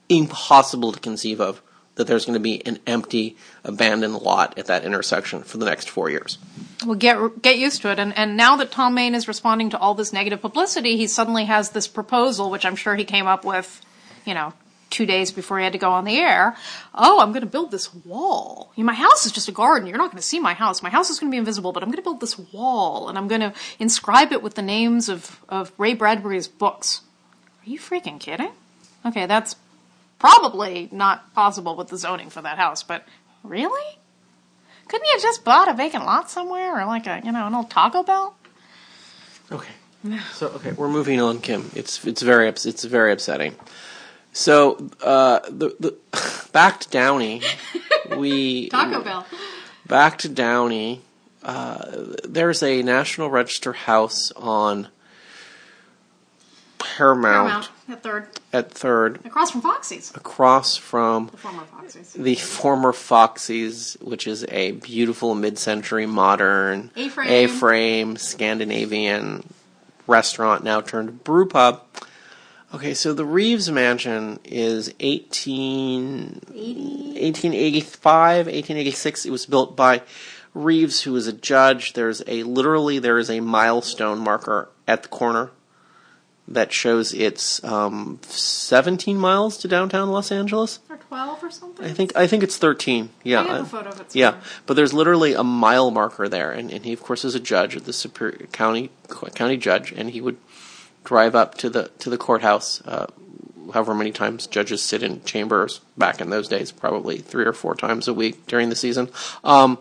[0.09, 1.61] impossible to conceive of
[1.96, 5.90] that there's going to be an empty, abandoned lot at that intersection for the next
[5.90, 6.38] four years.
[6.87, 7.98] Well, get get used to it.
[7.98, 11.46] And and now that Thom Mayne is responding to all this negative publicity, he suddenly
[11.46, 13.81] has this proposal, which I'm sure he came up with,
[14.24, 14.53] you know,
[14.90, 16.57] two days before he had to go on the air.
[16.94, 18.72] Oh, I'm going to build this wall.
[18.77, 19.88] My house is just a garden.
[19.88, 20.83] You're not going to see my house.
[20.83, 23.18] My house is going to be invisible, but I'm going to build this wall, and
[23.18, 27.03] I'm going to inscribe it with the names of of Ray Bradbury's books.
[27.66, 28.53] Are you freaking kidding?
[29.05, 29.57] Okay, that's
[30.18, 33.07] probably not possible with the zoning for that house, but
[33.42, 33.98] really?
[34.88, 37.55] Couldn't you have just bought a vacant lot somewhere or like a, you know, an
[37.55, 38.35] old Taco Bell?
[39.53, 39.72] Okay.
[40.33, 41.70] So okay, we're moving on, Kim.
[41.74, 43.57] It's it's very it's very upsetting.
[44.38, 45.96] So uh, the the
[46.53, 47.42] back to Downey,
[48.16, 49.27] we Taco Bell.
[49.85, 51.01] back to Downey.
[51.42, 54.88] Uh, there's a National Register house on
[56.79, 58.29] Paramount, Paramount at third.
[58.53, 60.12] at Third, Across from Foxy's.
[60.14, 62.12] across from The former Foxy's.
[62.12, 67.29] the former Foxy's, which is a beautiful mid-century modern A-frame.
[67.29, 69.53] A-frame Scandinavian
[70.07, 71.83] restaurant now turned brew pub.
[72.75, 79.25] Okay, so the Reeves Mansion is 18, 1885, 1886.
[79.25, 80.03] It was built by
[80.53, 81.95] Reeves, who was a judge.
[81.95, 85.51] There's a literally there is a milestone marker at the corner
[86.47, 90.81] that shows it's um, 17 miles to downtown Los Angeles.
[90.91, 91.85] Or 12 or something?
[91.87, 93.11] I think I think it's 13.
[93.23, 93.41] Yeah.
[93.41, 94.49] I have a uh, photo of it Yeah, somewhere.
[94.67, 97.75] but there's literally a mile marker there, and, and he of course is a judge
[97.83, 98.91] the Superior County
[99.35, 100.37] county judge, and he would
[101.09, 102.83] drive up to the to the courthouse.
[102.87, 103.07] Uh,
[103.73, 107.75] however many times judges sit in chambers back in those days, probably three or four
[107.75, 109.09] times a week during the season.
[109.42, 109.79] Um,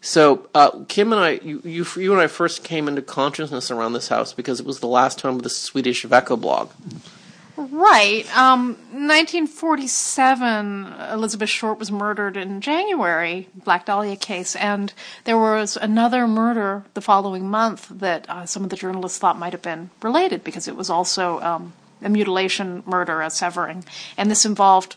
[0.00, 3.92] so uh, Kim and I, you, you you and I first came into consciousness around
[3.92, 6.70] this house because it was the last home of the Swedish Veckoblad.
[7.56, 8.24] Right.
[8.36, 14.92] Um, 1947, Elizabeth Short was murdered in January, Black Dahlia case, and
[15.24, 19.52] there was another murder the following month that uh, some of the journalists thought might
[19.52, 23.84] have been related because it was also um, a mutilation murder, a severing,
[24.18, 24.96] and this involved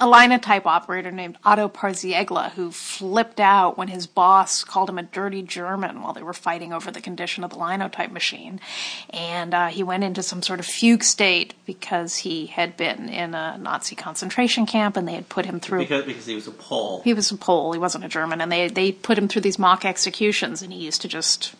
[0.00, 5.02] a linotype operator named Otto Parzyjegla who flipped out when his boss called him a
[5.02, 8.60] dirty German while they were fighting over the condition of the linotype machine.
[9.10, 13.34] And uh, he went into some sort of fugue state because he had been in
[13.34, 15.80] a Nazi concentration camp and they had put him through.
[15.80, 17.02] Because because he was a Pole.
[17.02, 19.58] he was a Pole, he wasn't a German, and they, they put him through these
[19.58, 21.54] mock executions and he used to just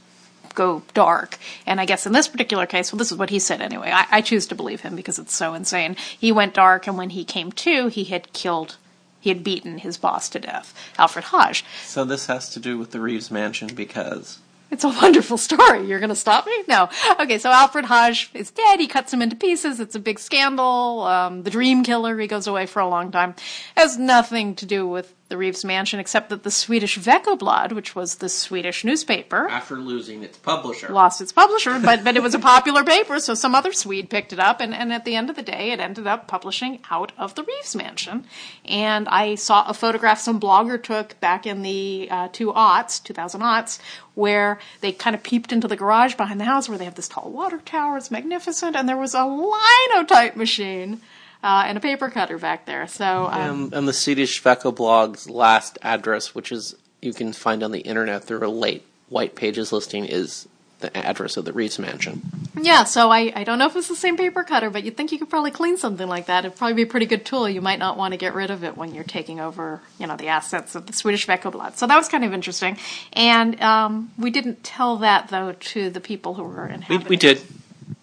[0.54, 1.38] go dark.
[1.66, 3.90] And I guess in this particular case, well, this is what he said anyway.
[3.92, 5.96] I, I choose to believe him because it's so insane.
[5.96, 8.76] He went dark, and when he came to, he had killed,
[9.20, 11.64] he had beaten his boss to death, Alfred Hodge.
[11.84, 14.38] So this has to do with the Reeves Mansion because
[14.70, 15.86] It's a wonderful story.
[15.86, 16.52] You're going to stop me?
[16.68, 16.88] No.
[17.18, 18.78] Okay, so Alfred Hodge is dead.
[18.78, 19.80] He cuts him into pieces.
[19.80, 21.02] It's a big scandal.
[21.02, 23.34] Um, the Dream Killer, he goes away for a long time.
[23.76, 28.16] Has nothing to do with the Reeves Mansion, except that the Swedish Veckoblad, which was
[28.16, 30.88] the Swedish newspaper, After losing its publisher.
[30.88, 34.32] lost its publisher, but, but it was a popular paper, so some other Swede picked
[34.32, 37.12] it up, and, and at the end of the day, it ended up publishing out
[37.16, 38.26] of the Reeves Mansion.
[38.64, 43.40] And I saw a photograph some blogger took back in the uh, two aughts, 2000
[43.40, 43.78] aughts,
[44.14, 47.08] where they kind of peeped into the garage behind the house where they have this
[47.08, 51.00] tall water tower, it's magnificent, and there was a linotype machine.
[51.42, 52.86] Uh, and a paper cutter back there.
[52.86, 57.70] So, um, Um, and the Swedish Veckoblad's last address, which is you can find on
[57.70, 60.46] the internet through a late white pages listing, is
[60.80, 62.22] the address of the Reeves Mansion.
[62.60, 65.12] Yeah, so I, I don't know if it's the same paper cutter, but you'd think
[65.12, 66.44] you could probably clean something like that.
[66.44, 67.48] It'd probably be a pretty good tool.
[67.48, 70.16] You might not want to get rid of it when you're taking over, you know,
[70.16, 71.76] the assets of the Swedish Veckoblad.
[71.76, 72.76] So that was kind of interesting.
[73.12, 77.16] And um, we didn't tell that, though, to the people who were We, inhabiting we
[77.16, 77.42] did.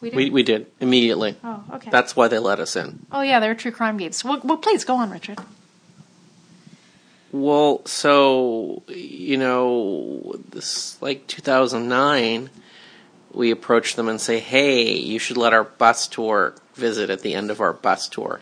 [0.01, 0.15] We did?
[0.17, 1.35] We, we did immediately.
[1.43, 1.89] Oh, okay.
[1.89, 3.05] That's why they let us in.
[3.11, 4.23] oh, yeah, they're true crime games.
[4.23, 5.39] Well, well, please, go on, Richard.
[7.31, 12.49] Well, so you know, this like 2009,
[13.33, 17.33] we approach them and say, "Hey, you should let our bus tour visit at the
[17.33, 18.39] end of our bus tour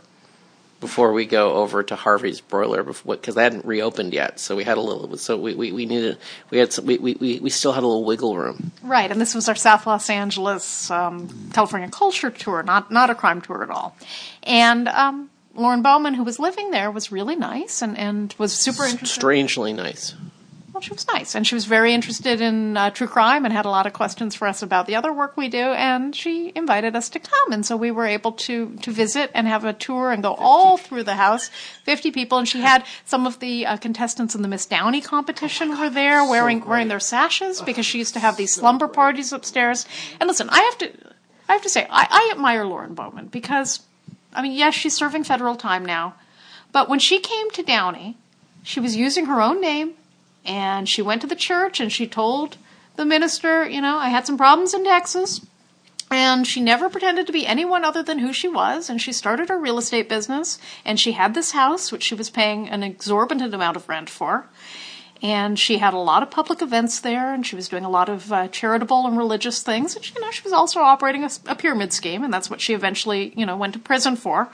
[0.80, 4.40] before we go over to Harvey's Broiler because they hadn't reopened yet.
[4.40, 5.18] So we had a little.
[5.18, 6.18] So we we, we needed
[6.50, 8.72] we had some, we, we we we still had a little wiggle room.
[8.84, 13.16] Right, and this was our South Los Angeles um, California culture tour, not not a
[13.16, 13.96] crime tour at all.
[14.44, 18.84] And um, Lauren Bowman, who was living there, was really nice and, and was super
[18.84, 19.20] interested.
[19.20, 20.14] Strangely nice.
[20.76, 23.64] Well, she was nice, and she was very interested in uh, true crime and had
[23.64, 25.58] a lot of questions for us about the other work we do.
[25.58, 29.48] And she invited us to come, and so we were able to to visit and
[29.48, 31.48] have a tour and go all through the house.
[31.86, 35.80] Fifty people, and she had some of the uh, contestants in the Miss Downey competition
[35.80, 39.86] were there wearing wearing their sashes because she used to have these slumber parties upstairs.
[40.20, 40.92] And listen, I have to
[41.48, 43.80] I have to say I, I admire Lauren Bowman because
[44.34, 46.16] I mean, yes, she's serving federal time now,
[46.74, 48.18] but when she came to Downey,
[48.62, 49.94] she was using her own name
[50.46, 52.58] and she went to the church and she told
[52.96, 55.42] the minister, you know, I had some problems in Texas.
[56.12, 58.90] And she never pretended to be anyone other than who she was.
[58.90, 60.60] And she started her real estate business.
[60.86, 64.48] And she had this house, which she was paying an exorbitant amount of rent for.
[65.24, 67.34] And she had a lot of public events there.
[67.34, 69.96] And she was doing a lot of uh, charitable and religious things.
[69.96, 72.24] And, you know, she was also operating a, a pyramid scheme.
[72.24, 74.50] And that's what she eventually, you know, went to prison for.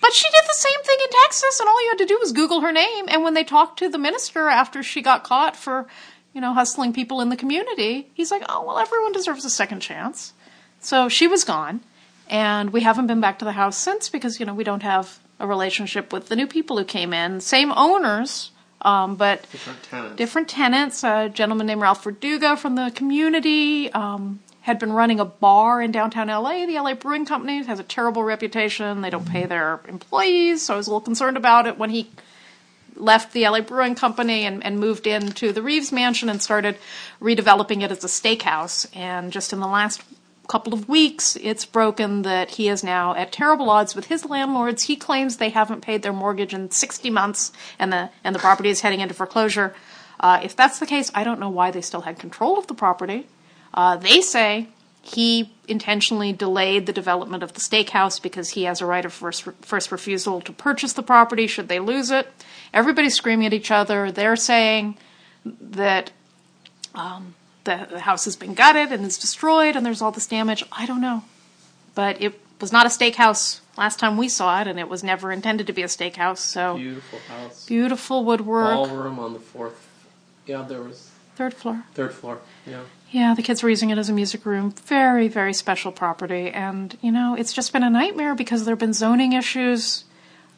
[0.00, 2.32] But she did the same thing in Texas, and all you had to do was
[2.32, 3.06] Google her name.
[3.08, 5.86] And when they talked to the minister after she got caught for,
[6.32, 9.80] you know, hustling people in the community, he's like, oh, well, everyone deserves a second
[9.80, 10.32] chance.
[10.80, 11.80] So she was gone,
[12.28, 15.18] and we haven't been back to the house since because, you know, we don't have
[15.40, 17.40] a relationship with the new people who came in.
[17.40, 18.50] Same owners,
[18.86, 20.16] um, but Different tenants.
[20.16, 21.04] different tenants.
[21.04, 25.92] A gentleman named Ralph Verduga from the community um, had been running a bar in
[25.92, 26.66] downtown LA.
[26.66, 29.00] The LA Brewing Company has a terrible reputation.
[29.02, 32.10] They don't pay their employees, so I was a little concerned about it when he
[32.94, 36.78] left the LA Brewing Company and, and moved into the Reeves Mansion and started
[37.20, 38.86] redeveloping it as a steakhouse.
[38.96, 40.02] And just in the last
[40.46, 44.84] couple of weeks, it's broken that he is now at terrible odds with his landlords.
[44.84, 48.68] He claims they haven't paid their mortgage in 60 months, and the and the property
[48.68, 49.74] is heading into foreclosure.
[50.20, 52.74] Uh, if that's the case, I don't know why they still had control of the
[52.74, 53.26] property.
[53.74, 54.68] Uh, they say
[55.02, 59.44] he intentionally delayed the development of the steakhouse because he has a right of first,
[59.62, 62.28] first refusal to purchase the property should they lose it.
[62.72, 64.10] Everybody's screaming at each other.
[64.10, 64.96] They're saying
[65.44, 66.10] that
[66.94, 67.34] um,
[67.66, 70.64] the, the house has been gutted and is destroyed and there's all this damage.
[70.72, 71.22] I don't know.
[71.94, 75.30] But it was not a steakhouse last time we saw it, and it was never
[75.30, 76.38] intended to be a steakhouse.
[76.38, 77.66] So Beautiful house.
[77.66, 78.72] beautiful woodwork.
[78.88, 79.86] Ballroom on the fourth.
[80.46, 81.84] Yeah, there was Third floor.
[81.94, 82.38] third floor.
[82.66, 82.80] Yeah.
[83.10, 84.72] Yeah, the kids were using it as a music room.
[84.72, 86.50] Very, very special property.
[86.50, 90.04] And, you know, it's just been a nightmare because there have been zoning issues.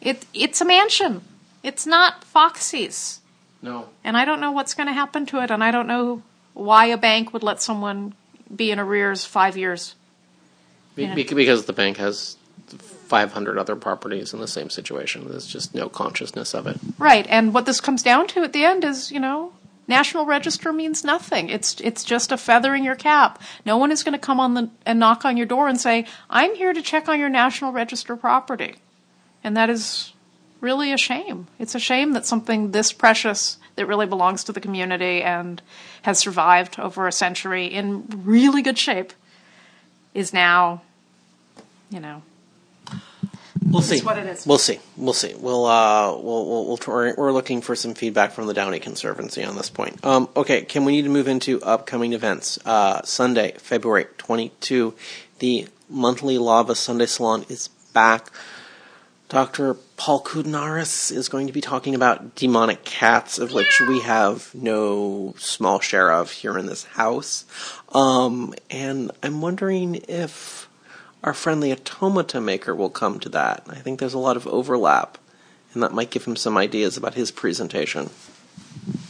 [0.01, 1.23] It, it's a mansion.
[1.63, 3.21] It's not Foxy's.
[3.61, 3.89] No.
[4.05, 5.51] And I don't know what's going to happen to it.
[5.51, 6.23] And I don't know
[6.59, 8.15] why a bank would let someone
[8.55, 9.95] be in arrears five years.
[10.95, 11.15] Be- Yeah.
[11.15, 12.37] bec- Because the bank has
[13.09, 15.27] 500 other properties in the same situation.
[15.29, 16.79] There's just no consciousness of it.
[16.99, 17.27] Right.
[17.29, 19.53] And what this comes down to at the end is, you know,
[19.87, 21.49] National Register means nothing.
[21.49, 23.41] It's it's just a feather in your cap.
[23.65, 26.05] No one is going to come on the and knock on your door and say,
[26.29, 28.75] "I'm here to check on your National Register property."
[29.43, 30.13] And that is
[30.61, 31.47] really a shame.
[31.59, 35.63] It's a shame that something this precious that really belongs to the community and
[36.03, 39.13] has survived over a century in really good shape
[40.15, 40.83] is now,
[41.91, 42.23] you know,
[43.71, 44.01] We'll see.
[44.01, 44.47] What it is.
[44.47, 44.79] We'll see.
[44.97, 45.35] We'll see.
[45.35, 49.45] We'll uh, we'll we'll, we'll we're, we're looking for some feedback from the Downey Conservancy
[49.45, 50.03] on this point.
[50.05, 52.59] Um, okay, can we need to move into upcoming events?
[52.65, 54.95] Uh, Sunday, February twenty two,
[55.41, 58.31] the monthly Lava Sunday Salon is back.
[59.29, 59.75] Dr.
[59.99, 65.35] Paul Koudounaris is going to be talking about demonic cats, of which we have no
[65.37, 67.45] small share of here in this house.
[67.91, 70.69] Um, and I'm wondering if
[71.23, 73.67] our friendly automata maker will come to that.
[73.69, 75.19] I think there's a lot of overlap,
[75.75, 78.09] and that might give him some ideas about his presentation.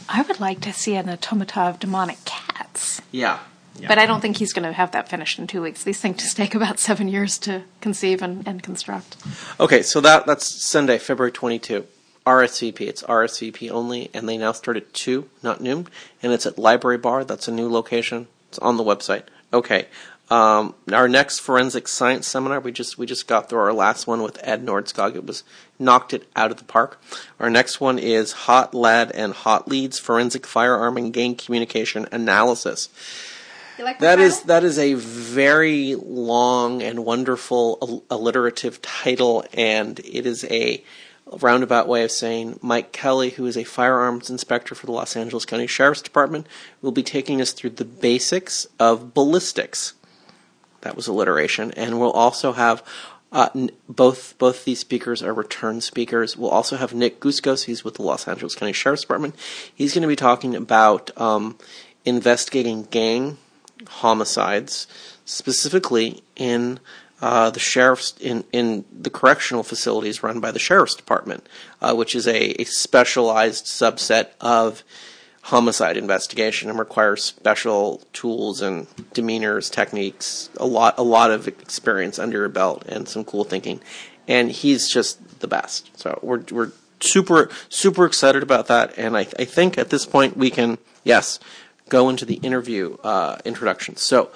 [0.09, 3.01] I would like to see an automata of demonic cats.
[3.11, 3.39] Yeah.
[3.87, 5.83] But I don't think he's going to have that finished in two weeks.
[5.83, 9.15] These things just take about seven years to conceive and, and construct.
[9.59, 11.85] Okay, so that that's Sunday, February 22.
[12.25, 12.81] RSVP.
[12.81, 15.87] It's RSVP only, and they now start at 2, not noon,
[16.21, 17.23] and it's at Library Bar.
[17.23, 18.27] That's a new location.
[18.49, 19.23] It's on the website.
[19.51, 19.87] Okay.
[20.29, 24.21] Um, our next forensic science seminar, we just we just got through our last one
[24.21, 25.15] with Ed Nordskog.
[25.15, 25.43] It was
[25.79, 27.01] knocked it out of the park.
[27.39, 32.89] Our next one is hot lead and hot leads forensic firearm and gang communication analysis.
[33.79, 40.25] You like That is that is a very long and wonderful alliterative title, and it
[40.25, 40.83] is a
[41.39, 45.45] roundabout way of saying Mike Kelly, who is a firearms inspector for the Los Angeles
[45.45, 46.45] County Sheriff's Department,
[46.81, 49.93] will be taking us through the basics of ballistics.
[50.81, 52.83] That was alliteration, and we'll also have.
[53.31, 56.35] Uh, n- both both these speakers are return speakers.
[56.35, 57.63] We'll also have Nick Guskos.
[57.63, 59.35] He's with the Los Angeles County Sheriff's Department.
[59.73, 61.57] He's going to be talking about um,
[62.03, 63.37] investigating gang
[63.87, 64.87] homicides,
[65.25, 66.79] specifically in
[67.21, 71.47] uh, the sheriff's in in the correctional facilities run by the sheriff's department,
[71.81, 74.83] uh, which is a, a specialized subset of
[75.43, 82.19] homicide investigation and requires special tools and demeanors, techniques, a lot a lot of experience
[82.19, 83.81] under your belt and some cool thinking.
[84.27, 85.89] And he's just the best.
[85.99, 88.97] So we're we're super super excited about that.
[88.97, 91.39] And I I think at this point we can yes
[91.89, 93.95] go into the interview uh, introduction.
[93.97, 94.31] So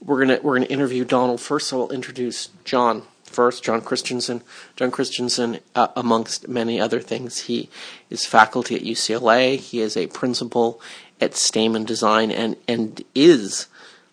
[0.00, 1.68] we're gonna we're gonna interview Donald first.
[1.68, 3.62] So I'll introduce John first.
[3.64, 4.42] John Christensen.
[4.76, 7.68] John Christensen, uh, amongst many other things, he
[8.10, 9.58] is faculty at UCLA.
[9.58, 10.80] He is a principal
[11.20, 13.66] at Stamen Design and and is.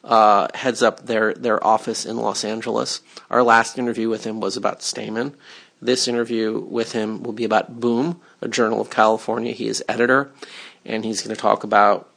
[0.04, 3.02] Uh, heads up their, their office in Los Angeles.
[3.32, 5.36] Our last interview with him was about Stamen.
[5.82, 9.52] This interview with him will be about Boom, a journal of California.
[9.52, 10.32] He is editor,
[10.86, 12.08] and he's going to talk about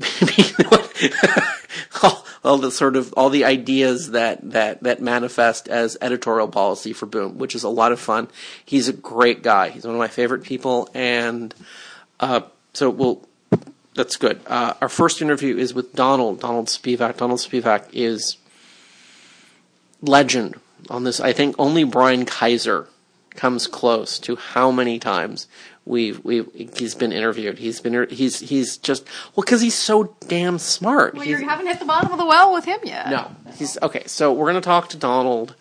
[2.44, 7.06] all, the sort of all the ideas that, that that manifest as editorial policy for
[7.06, 8.28] Boom, which is a lot of fun.
[8.64, 9.70] He's a great guy.
[9.70, 11.54] He's one of my favorite people, and
[12.20, 13.26] uh, so we'll.
[13.94, 14.40] That's good.
[14.48, 16.40] Uh, our first interview is with Donald.
[16.40, 17.16] Donald Spivack.
[17.16, 18.38] Donald Spivack is
[20.02, 20.58] legend
[20.90, 21.20] on this.
[21.20, 22.88] I think only Brian Kaiser
[23.30, 25.46] comes close to how many times
[25.86, 26.44] we've we
[26.76, 27.58] he's been interviewed.
[27.58, 31.14] He's been he's he's just well because he's so damn smart.
[31.14, 33.10] Well, He's- you haven't hit the bottom of the well with him yet.
[33.10, 34.04] no, he's okay.
[34.06, 35.54] So we're going to talk to Donald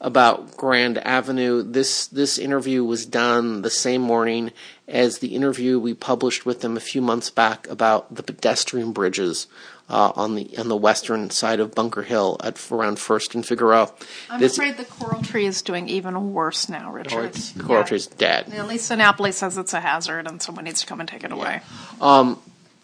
[0.00, 1.62] about Grand Avenue.
[1.62, 4.52] This this interview was done the same morning
[4.86, 9.46] as the interview we published with him a few months back about the pedestrian bridges
[9.88, 13.92] uh, on the on the western side of Bunker Hill at around First and Figueroa.
[14.30, 17.16] I'm this afraid the coral tree is doing even worse now, Richard.
[17.18, 17.94] or it's, the coral Yeah.
[17.94, 18.52] is dead.
[18.52, 21.32] At least Napoli says it's a hazard and someone needs to come and take it
[21.32, 21.60] away.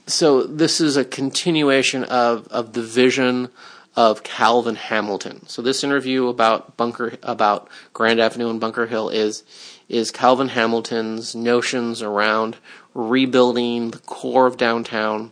[0.07, 3.49] so this is a continuation of, of the vision
[3.95, 5.47] of Calvin Hamilton.
[5.49, 9.43] So this interview about Bunker about Grand Avenue and Bunker Hill is
[9.89, 12.57] is Calvin Hamilton's notions around
[12.95, 15.31] rebuilding the core of downtown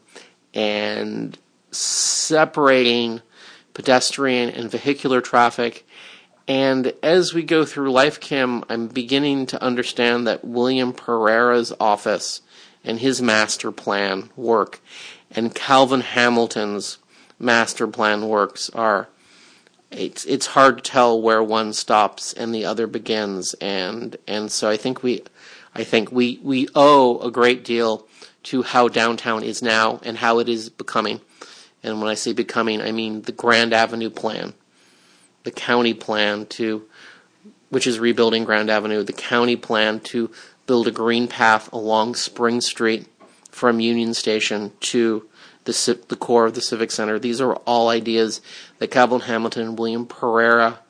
[0.52, 1.38] and
[1.70, 3.20] separating
[3.74, 5.86] pedestrian and vehicular traffic.
[6.48, 12.42] And as we go through Life Kim, I'm beginning to understand that William Pereira's office
[12.84, 14.80] and his master plan work
[15.30, 16.98] and Calvin Hamilton's
[17.38, 19.08] master plan works are
[19.90, 24.68] it's it's hard to tell where one stops and the other begins and and so
[24.68, 25.22] I think we
[25.74, 28.06] I think we we owe a great deal
[28.44, 31.20] to how downtown is now and how it is becoming.
[31.82, 34.54] And when I say becoming, I mean the Grand Avenue plan,
[35.44, 36.84] the county plan to
[37.70, 40.30] which is rebuilding Grand Avenue, the county plan to
[40.66, 43.06] build a green path along Spring Street
[43.50, 45.26] from Union Station to
[45.64, 47.18] the, the core of the Civic Center.
[47.18, 48.40] These are all ideas
[48.78, 50.80] that Calvin Hamilton and William Pereira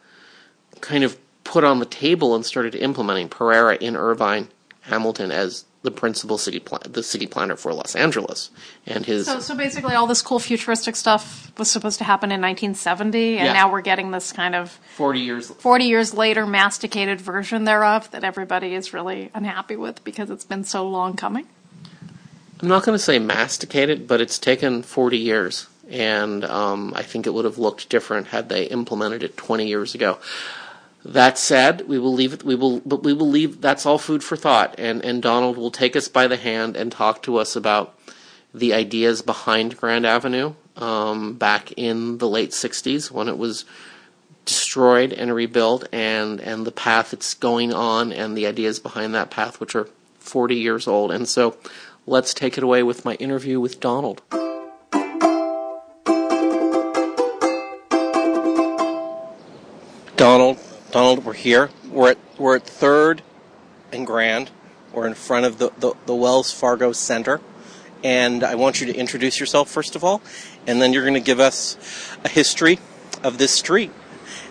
[0.81, 3.29] kind of put on the table and started implementing.
[3.29, 4.49] Pereira in Irvine,
[4.83, 8.51] Hamilton as the principal city plan, the city planner for Los Angeles,
[8.87, 9.25] and his.
[9.27, 13.47] So, so basically, all this cool futuristic stuff was supposed to happen in 1970, and
[13.47, 13.53] Yeah.
[13.55, 15.49] now we're getting this kind of Forty years.
[15.49, 20.65] 40 years later masticated version thereof that everybody is really unhappy with because it's been
[20.65, 21.47] so long coming.
[22.61, 27.27] I'm not going to say masticated, but it's taken 40 years, and um, I think
[27.27, 30.19] it would have looked different had they implemented it 20 years ago.
[31.05, 32.45] That said, we will leave it.
[32.45, 33.61] We will, but we will leave.
[33.61, 36.93] That's all food for thought, and and Donald will take us by the hand and
[36.93, 37.99] talk to us about
[38.53, 43.65] the ideas behind Grand Avenue um, back in the late 60s when it was
[44.45, 49.31] destroyed and rebuilt, and and the path it's going on, and the ideas behind that
[49.31, 49.89] path, which are
[50.19, 51.13] 40 years old.
[51.13, 51.57] And so,
[52.07, 54.21] let's take it away with my interview with Donald.
[60.17, 60.59] Donald,
[60.91, 61.71] Donald, we're here.
[61.89, 63.23] We're at we're at Third
[63.93, 64.51] and Grand.
[64.93, 67.41] We're in front of the, the, the Wells Fargo Center.
[68.03, 70.21] And I want you to introduce yourself first of all,
[70.67, 71.77] and then you're going to give us
[72.25, 72.81] a history
[73.23, 73.93] of this street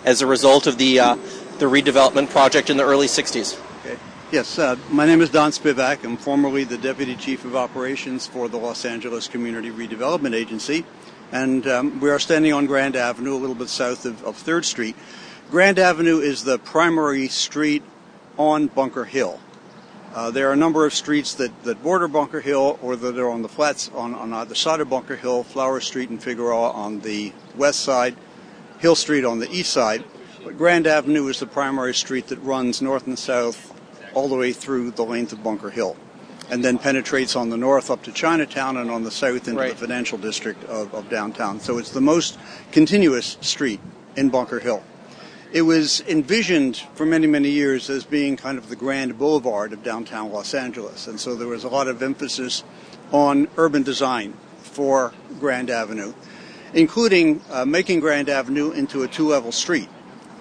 [0.04, 1.16] as a result of the uh,
[1.58, 3.60] the redevelopment project in the early 60s.
[3.84, 3.98] Okay.
[4.32, 6.04] Yes, uh, my name is Don Spivack.
[6.04, 10.86] I'm formerly the Deputy Chief of Operations for the Los Angeles Community Redevelopment Agency.
[11.32, 14.64] And um, we are standing on Grand Avenue, a little bit south of, of 3rd
[14.64, 14.96] Street.
[15.50, 17.82] Grand Avenue is the primary street
[18.36, 19.40] on Bunker Hill.
[20.14, 23.28] Uh, there are a number of streets that, that border Bunker Hill or that are
[23.30, 27.00] on the flats on, on either side of Bunker Hill, Flower Street and Figueroa on
[27.00, 28.16] the west side,
[28.78, 30.04] Hill Street on the east side.
[30.44, 33.72] But Grand Avenue is the primary street that runs north and south
[34.14, 35.96] all the way through the length of Bunker Hill
[36.48, 39.70] and then penetrates on the north up to Chinatown and on the south into Right.
[39.70, 41.60] the financial district of, of downtown.
[41.60, 42.38] So it's the most
[42.72, 43.80] continuous street
[44.16, 44.82] in Bunker Hill.
[45.52, 49.82] It was envisioned for many, many years as being kind of the grand boulevard of
[49.82, 51.08] downtown Los Angeles.
[51.08, 52.62] And so there was a lot of emphasis
[53.10, 56.14] on urban design for Grand Avenue,
[56.72, 59.88] including uh, making Grand Avenue into a two level street.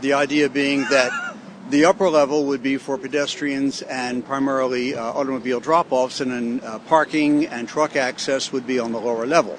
[0.02, 1.38] The idea being that
[1.72, 6.62] the upper level would be for pedestrians and primarily uh, automobile drop offs, and then
[6.64, 9.58] uh, parking and truck access would be on the lower level.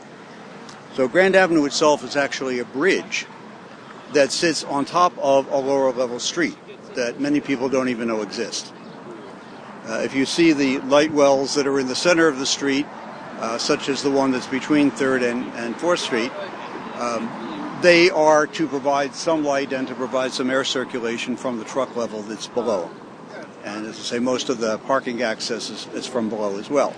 [0.94, 3.26] So Grand Avenue itself is actually a bridge
[4.12, 6.56] that sits on top of a lower level street
[6.94, 8.72] that many people don't even know exist.
[9.86, 12.86] Uh, if you see the light wells that are in the center of the street,
[13.38, 16.30] uh, such as the one that's between 3rd and, and 4th Street,
[16.96, 21.64] um, they are to provide some light and to provide some air circulation from the
[21.64, 22.90] truck level that's below.
[23.64, 26.94] And as I say, most of the parking access is, is from below as well.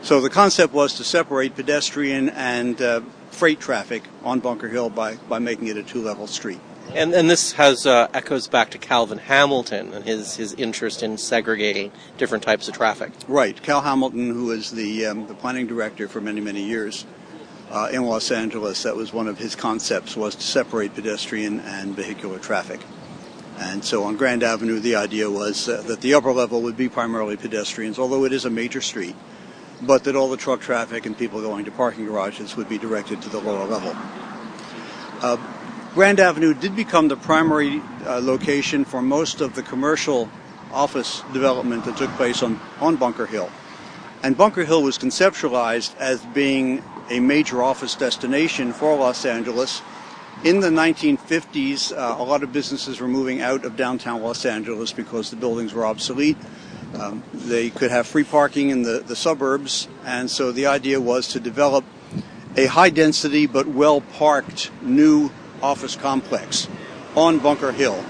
[0.00, 3.00] So the concept was to separate pedestrian and uh,
[3.38, 6.60] freight traffic on Bunker Hill by, by making it a two level street.
[6.94, 11.18] And and this has uh, echoes back to Calvin Hamilton and his his interest in
[11.18, 13.12] segregating different types of traffic.
[13.28, 13.62] Right.
[13.62, 17.04] Cal Hamilton, who was the, um, the planning director for many, many years
[17.70, 21.94] uh, in Los Angeles, that was one of his concepts was to separate pedestrian and
[21.94, 22.80] vehicular traffic.
[23.58, 26.88] And so on Grand Avenue, the idea was uh, that the upper level would be
[26.88, 29.16] primarily pedestrians, although it is a major street,
[29.82, 33.22] but that all the truck traffic and people going to parking garages would be directed
[33.22, 33.92] to the lower level.
[35.20, 35.36] Uh,
[35.94, 40.30] Grand Avenue did become the primary uh, location for most of the commercial
[40.72, 43.50] office development that took place on, on Bunker Hill.
[44.22, 49.80] And Bunker Hill was conceptualized as being a major office destination for Los Angeles.
[50.44, 54.92] In the 1950s, uh, a lot of businesses were moving out of downtown Los Angeles
[54.92, 56.36] because the buildings were obsolete.
[56.94, 61.28] Um, they could have free parking in the, the suburbs, and so the idea was
[61.28, 61.84] to develop
[62.56, 65.30] a high density but well parked new
[65.62, 66.68] office complex
[67.14, 68.02] on Bunker Hill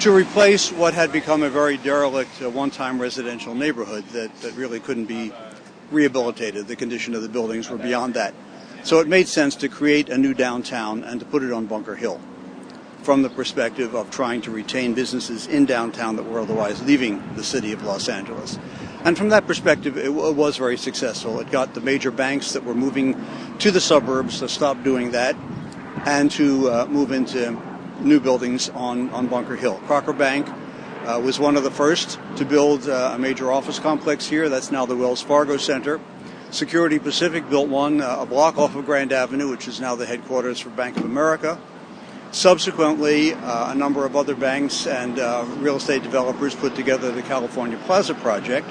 [0.00, 4.52] to replace what had become a very derelict uh, one time residential neighborhood that, that
[4.54, 5.32] really couldn't be
[5.90, 6.66] rehabilitated.
[6.66, 8.34] The condition of the buildings were beyond that.
[8.82, 11.96] So it made sense to create a new downtown and to put it on Bunker
[11.96, 12.20] Hill
[13.06, 17.44] from the perspective of trying to retain businesses in downtown that were otherwise leaving the
[17.44, 18.58] city of Los Angeles.
[19.04, 21.38] And from that perspective, it, w- it was very successful.
[21.38, 23.14] It got the major banks that were moving
[23.60, 25.36] to the suburbs to stop doing that
[26.04, 27.56] and to uh, move into
[28.00, 29.80] new buildings on, on Bunker Hill.
[29.86, 30.48] Crocker Bank
[31.04, 34.48] uh, was one of the first to build uh, a major office complex here.
[34.48, 36.00] That's now the Wells Fargo Center.
[36.50, 40.06] Security Pacific built one uh, a block off of Grand Avenue, which is now the
[40.06, 41.56] headquarters for Bank of America.
[42.32, 47.22] Subsequently, uh, a number of other banks and uh, real estate developers put together the
[47.22, 48.68] California Plaza Project,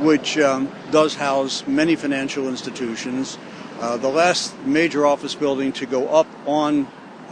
[0.00, 3.38] which um, does house many financial institutions.
[3.80, 6.88] Uh, the last major office building to go up on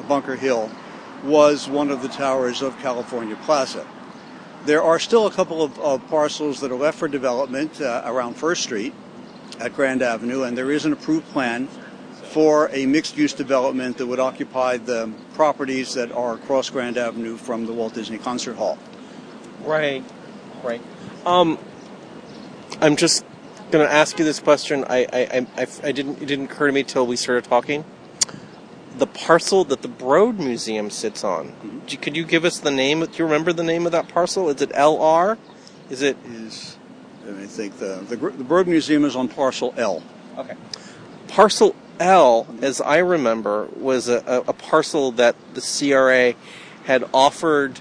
[0.07, 0.71] Bunker Hill
[1.25, 3.87] was one of the towers of California Plaza.
[4.65, 8.35] There are still a couple of, of parcels that are left for development uh, around
[8.35, 8.95] First Street
[9.59, 11.69] at Grand Avenue, and there is an approved plan
[12.29, 17.67] for a mixed-use development that would occupy the properties that are across Grand Avenue from
[17.67, 18.79] the Walt Disney Concert Hall.
[19.65, 20.05] Right,
[20.63, 20.81] right.
[21.25, 21.59] Um,
[22.81, 23.25] I'm just
[23.71, 24.85] going to ask you this question.
[24.85, 26.23] I, I, I, I, I didn't.
[26.23, 27.85] It didn't occur to me till we started talking.
[28.99, 31.83] The parcel that the Broad Museum sits on.
[31.89, 33.01] You- Could you give us the name?
[33.01, 34.49] Do you remember the name of that parcel?
[34.49, 35.39] Is it LR?
[35.89, 36.17] Is it?
[36.27, 36.77] Is
[37.25, 37.79] let me think.
[37.79, 40.03] The the, the Broad Museum is on parcel L.
[40.37, 40.55] Okay.
[41.29, 46.35] Parcel L, as I remember, was a, a, parcel that the CRA
[46.85, 47.81] had offered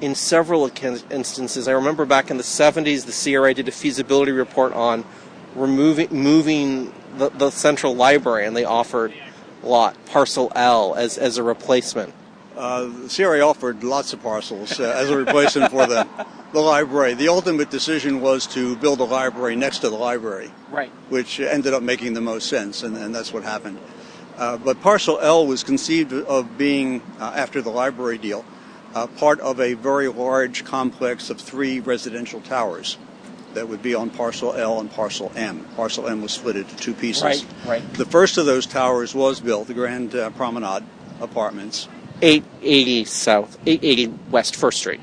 [0.00, 0.70] in several
[1.10, 1.68] instances.
[1.68, 5.04] I remember back in the 70s, the CRA did a feasibility report on
[5.54, 9.12] removing, moving the, the central library, and they offered
[9.62, 12.12] lot parcel L as, as a replacement.
[12.56, 16.08] Uh, the CRA offered lots of parcels uh, as a replacement for the
[16.52, 17.12] the library.
[17.12, 20.50] The ultimate decision was to build a library next to the library.
[20.70, 20.90] Right.
[21.10, 23.78] which ended up making the most sense, and, and that's what happened.
[24.36, 28.44] Uh, but Parcel L was conceived of being, uh, after the library deal,
[28.94, 32.98] uh, part of a very large complex of three residential towers
[33.54, 35.66] that would be on Parcel L and Parcel M.
[35.76, 37.22] Parcel M was split into two pieces.
[37.22, 37.94] Right, right.
[37.94, 40.84] The first of those towers was built, the Grand uh, Promenade
[41.20, 41.88] Apartments.
[42.22, 45.00] 880 South, 880 West First Street.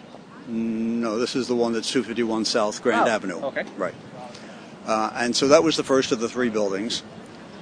[0.47, 3.41] No, this is the one that's 251 South Grand Oh, Avenue.
[3.45, 3.63] okay.
[3.77, 3.93] Right.
[4.85, 7.03] Uh, and so that was the first of the three buildings.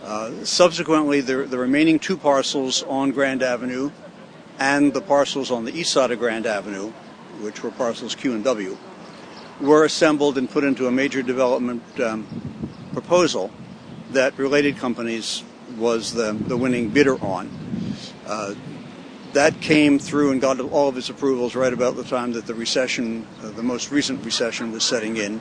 [0.03, 3.91] Uh, subsequently, the, the remaining two parcels on Grand Avenue
[4.57, 6.91] and the parcels on the east side of Grand Avenue,
[7.41, 8.77] which were parcels Q and W,
[9.59, 12.25] were assembled and put into a major development um,
[12.93, 13.51] proposal
[14.11, 15.43] that Related Companies
[15.77, 17.49] was the, the winning bidder on.
[18.25, 18.55] Uh,
[19.33, 22.53] that came through and got all of its approvals right about the time that the
[22.53, 25.39] recession, uh, the most recent recession, was setting in.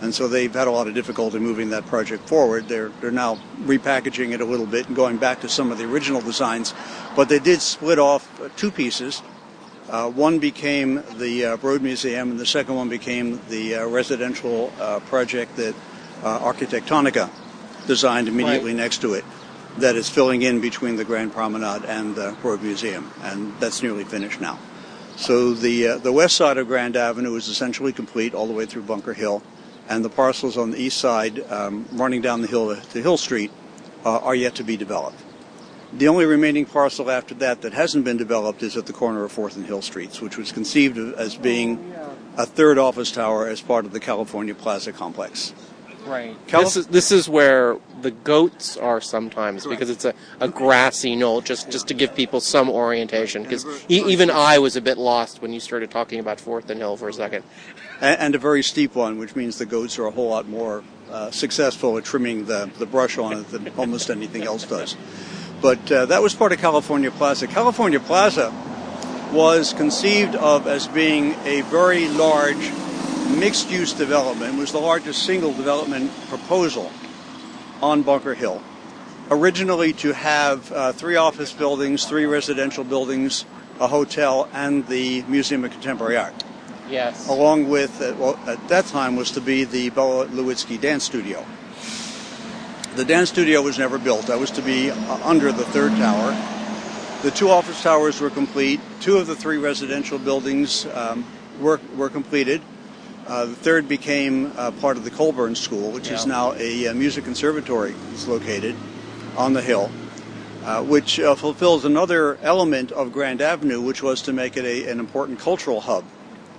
[0.00, 2.68] And so they've had a lot of difficulty moving that project forward.
[2.68, 5.84] They're, they're now repackaging it a little bit and going back to some of the
[5.84, 6.74] original designs.
[7.16, 9.22] But they did split off uh, two pieces.
[9.88, 14.72] Uh, one became the uh, Broad Museum, and the second one became the uh, residential
[14.80, 15.74] uh, project that
[16.22, 17.30] uh, Arquitectonica
[17.86, 18.80] designed immediately Right.
[18.80, 19.24] next to it
[19.78, 24.04] that is filling in between the Grand Promenade and the Broad Museum, and that's nearly
[24.04, 24.58] finished now.
[25.16, 28.66] So the uh, the west side of Grand Avenue is essentially complete all the way
[28.66, 29.42] through Bunker Hill,
[29.88, 33.50] and the parcels on the east side, um, running down the hill to Hill Street,
[34.04, 35.20] uh, are yet to be developed.
[35.92, 39.30] The only remaining parcel after that that hasn't been developed is at the corner of
[39.30, 41.94] Fourth and Hill Streets, which was conceived as being
[42.36, 45.54] a third office tower as part of the California Plaza complex.
[46.06, 46.36] Right.
[46.46, 51.16] Calif- this is this is where the goats are sometimes because it's a, a grassy
[51.16, 51.40] knoll.
[51.40, 55.40] Just just to give people some orientation, because e- even I was a bit lost
[55.40, 57.44] when you started talking about Fourth and Hill for a second.
[58.00, 60.84] and, and a very steep one, which means the goats are a whole lot more
[61.10, 64.96] uh, successful at trimming the, the brush on it than almost anything else does.
[65.62, 67.46] But uh, that was part of California Plaza.
[67.46, 68.52] California Plaza
[69.32, 72.70] was conceived of as being a very large
[73.38, 74.58] mixed use development.
[74.58, 76.90] Was the largest single development proposal
[77.82, 78.62] on Bunker Hill.
[79.30, 83.44] Originally to have uh, three office buildings, three residential buildings,
[83.80, 86.44] a hotel, and the Museum of Contemporary Art
[86.88, 87.28] Yes.
[87.28, 91.44] along with, uh, well, at that time, was to be the Bella Lewitsky Dance Studio.
[92.96, 94.26] The dance studio was never built.
[94.26, 96.36] That was to be uh, under the third tower.
[97.22, 98.80] The two office towers were complete.
[99.00, 101.24] Two of the three residential buildings um,
[101.58, 102.62] were, were completed.
[103.26, 106.94] Uh, the third became uh, part of the Colburn School, which is now a, uh
[106.94, 107.94] music conservatory.
[108.12, 108.76] It's located
[109.36, 109.90] on the hill,
[110.62, 114.90] uh, which uh, fulfills another element of Grand Avenue, which was to make it a,
[114.90, 116.04] an important cultural hub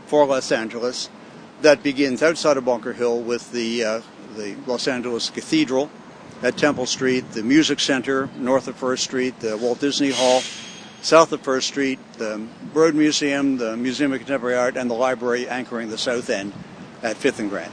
[0.07, 1.09] for Los Angeles
[1.61, 4.01] that begins outside of Bunker Hill with the uh,
[4.35, 5.89] the Los Angeles Cathedral
[6.41, 10.41] at Temple Street, the Music Center north of First Street, the Walt Disney Hall
[11.05, 12.43] south of First Street, the
[12.73, 16.51] Broad Museum, the Museum of Contemporary Art, and the library anchoring the south end
[17.03, 17.71] at Fifth and Grand.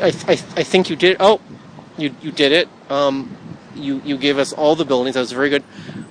[0.00, 1.18] I, I, I think you did.
[1.20, 1.40] Oh,
[1.98, 2.68] you you did it.
[2.90, 3.36] Um,
[3.74, 5.14] you you gave us all the buildings.
[5.14, 5.64] That was very good.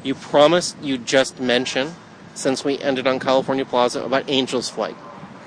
[0.04, 1.96] You promised you just mention,
[2.36, 4.96] since we ended on California Plaza, about Angel's Flight.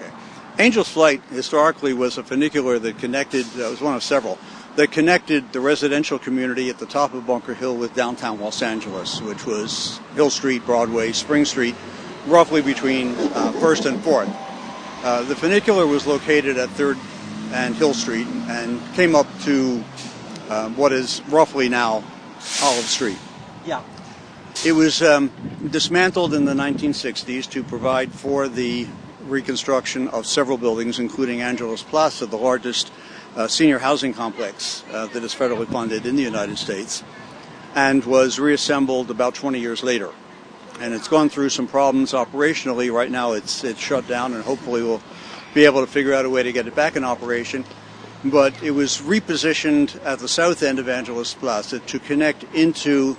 [0.01, 0.13] Okay.
[0.59, 4.37] Angel's Flight historically was a funicular that connected, uh, was one of several,
[4.79, 9.21] that connected the residential community at the top of Bunker Hill with downtown Los Angeles,
[9.21, 11.75] which was Hill Street, Broadway, Spring Street,
[12.29, 14.33] roughly between uh, 1st and 4th.
[15.03, 16.97] Uh, the funicular was located at 3rd
[17.51, 19.83] and Hill Street and came up to
[20.49, 22.05] uh, what is roughly now
[22.63, 23.19] Olive Street.
[23.67, 23.83] Yeah.
[24.65, 25.33] It was um,
[25.73, 28.87] dismantled in the 1960s to provide for the
[29.23, 32.93] reconstruction of several buildings, including Angeles Plaza, the largest
[33.47, 37.05] senior housing complex uh, that is federally funded in the United States,
[37.75, 40.11] and was reassembled about 20 years later.
[40.81, 42.93] And it's gone through some problems operationally.
[42.93, 45.03] Right now, it's it's shut down, and hopefully we'll
[45.55, 47.65] be able to figure out a way to get it back in operation.
[48.25, 53.17] But it was repositioned at the south end of Angeles Plaza to connect into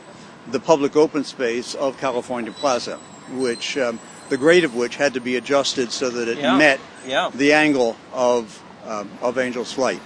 [0.51, 2.97] the public open space of California Plaza,
[3.31, 3.99] which um,
[4.29, 6.57] the grade of which had to be adjusted so that it Yeah.
[6.57, 7.29] met Yeah.
[7.33, 10.01] the angle of um, of Angel's flight.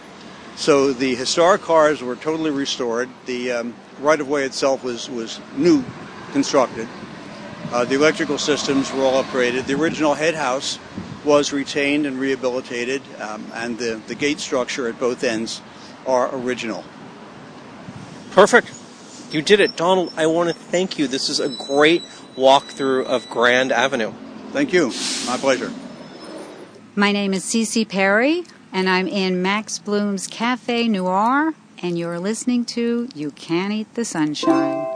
[0.55, 3.09] So the historic cars were totally restored.
[3.25, 5.83] The um, right of way itself was was new,
[6.31, 6.87] constructed.
[7.71, 9.65] Uh, the electrical systems were all upgraded.
[9.65, 10.77] The original head house
[11.25, 15.61] was retained and rehabilitated, um, and the, the gate structure at both ends
[16.05, 16.83] are original.
[18.31, 18.71] Perfect.
[19.31, 20.13] You did it, Donald.
[20.17, 21.07] I want to thank you.
[21.07, 22.03] This is a great
[22.35, 24.13] walkthrough of Grand Avenue.
[24.51, 24.91] Thank you.
[25.25, 25.71] My pleasure.
[26.95, 28.43] My name is Cece Perry,
[28.73, 34.03] and I'm in Max Bloom's Cafe Noir, and you're listening to You Can't Eat the
[34.03, 34.87] Sunshine.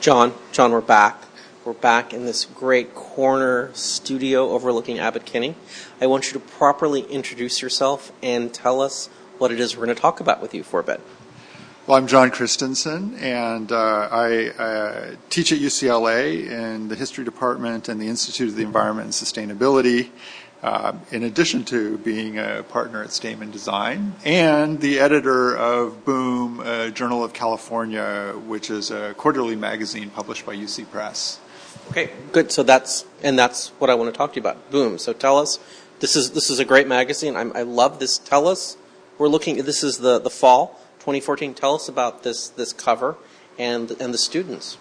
[0.00, 1.29] John, John, we're back.
[1.62, 5.56] We're back in this great corner studio overlooking Abbot Kinney.
[6.00, 9.94] I want you to properly introduce yourself and tell us what it is we're going
[9.94, 11.02] to talk about with you for a bit.
[11.86, 17.90] Well, I'm John Christensen, and uh, I uh, teach at UCLA in the History Department
[17.90, 20.08] and the Institute of the Environment and Sustainability,
[20.62, 26.62] uh, in addition to being a partner at Stamen Design and the editor of Boom,
[26.94, 31.38] Journal of California, which is a quarterly magazine published by UC Press.
[31.90, 32.52] Okay, good.
[32.52, 34.70] So that's and that's what I want to talk to you about.
[34.70, 34.98] Boom.
[34.98, 35.58] So tell us.
[36.00, 37.36] This is this is a great magazine.
[37.36, 38.16] I'm, I love this.
[38.18, 38.76] Tell us.
[39.18, 39.56] We're looking.
[39.64, 41.54] This is the the fall 2014.
[41.54, 43.16] Tell us about this this cover
[43.58, 44.78] and and the students.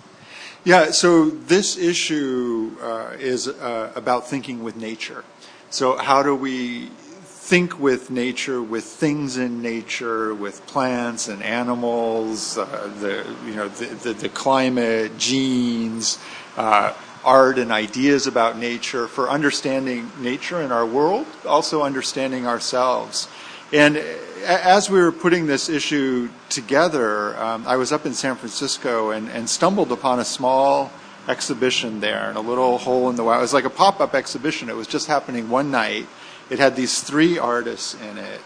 [0.66, 5.24] Yeah, so this issue uh, is uh, about thinking with nature.
[5.70, 12.58] So, how do we think with nature, with things in nature, with plants and animals,
[12.58, 16.20] uh, the you know the, the, the climate, genes,
[16.60, 23.28] art, and ideas about nature for understanding nature in our world, also understanding ourselves.
[23.72, 23.98] And
[24.46, 29.30] as we were putting this issue together, um, I was up in San Francisco and,
[29.30, 30.92] and stumbled upon a small
[31.28, 33.38] exhibition there in a little hole in the wall.
[33.38, 34.70] It was like a pop up exhibition.
[34.70, 36.08] It was just happening one night.
[36.50, 38.42] It had these three artists in it.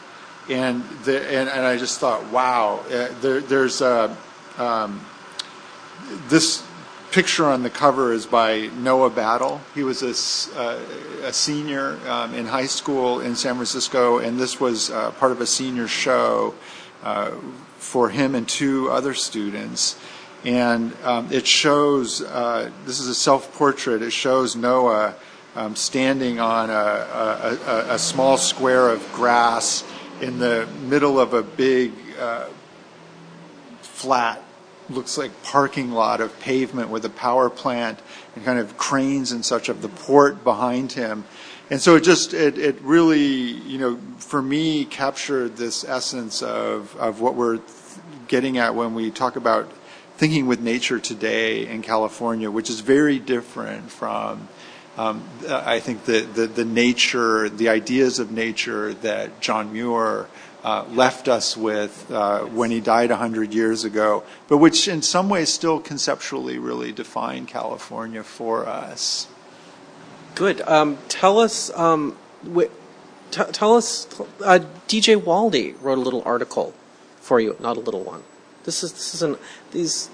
[0.49, 4.99] And, the, and, and I just thought, wow, uh, there, there's um,
[6.27, 6.63] this
[7.13, 9.61] picture on the cover is by Noah Battle.
[9.75, 10.79] He was a, uh,
[11.21, 15.39] a senior um, in high school in San Francisco, and this was uh, part of
[15.39, 16.55] a senior show
[17.03, 17.29] uh,
[17.77, 19.95] for him and two other students.
[20.43, 24.01] And um, it shows uh, this is a self portrait.
[24.01, 25.13] It shows Noah
[25.55, 29.83] um, standing on a, a, a, a small square of grass
[30.19, 32.47] in the middle of a big uh,
[33.83, 34.43] flat
[34.89, 37.99] looks like parking lot of pavement with a power plant
[38.35, 41.23] and kind of cranes and such of the port behind him.
[41.69, 46.95] And so it just it, it really you know for me captured this essence of
[46.97, 47.59] of what we're
[48.27, 49.71] getting at when we talk about
[50.17, 54.47] thinking with nature today in California, which is very different from
[54.95, 60.27] um, I think the, the the nature, the ideas of nature that John Muir
[60.63, 65.53] left us with uh, when he died 100 years ago, but which in some ways
[65.53, 69.27] still conceptually really define California for us.
[70.35, 70.61] Good.
[70.61, 71.69] Um, tell us.
[71.77, 72.71] Um, wh-
[73.31, 74.07] t- tell us.
[74.43, 76.73] Uh, DJ Waldie wrote a little article
[77.17, 77.55] for you.
[77.59, 78.23] Not a little one.
[78.63, 79.37] This is this is an
[79.71, 80.09] these.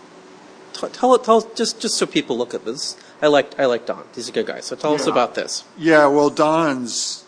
[0.73, 1.23] T- tell it.
[1.23, 2.97] Tell just just so people look at this.
[3.21, 4.03] I like I like Don.
[4.15, 4.59] He's a good guy.
[4.61, 5.63] So tell us about this.
[5.77, 7.25] Yeah, well, Don's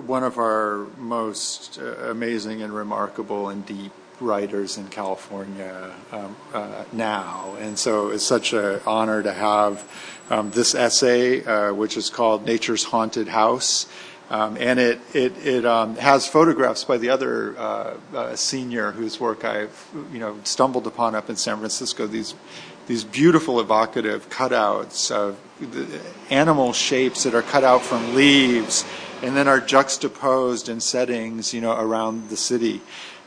[0.00, 6.84] one of our most uh, amazing and remarkable and deep writers in California um, uh,
[6.92, 9.84] now, and so it's such an honor to have
[10.30, 13.86] um, this essay, uh, which is called "Nature's Haunted House."
[14.30, 19.20] Um, and it it, it um, has photographs by the other uh, uh, senior whose
[19.20, 22.06] work I've you know stumbled upon up in San Francisco.
[22.06, 22.34] These
[22.86, 25.38] these beautiful evocative cutouts of
[26.30, 28.84] animal shapes that are cut out from leaves
[29.24, 32.80] and then are juxtaposed in settings you know around the city.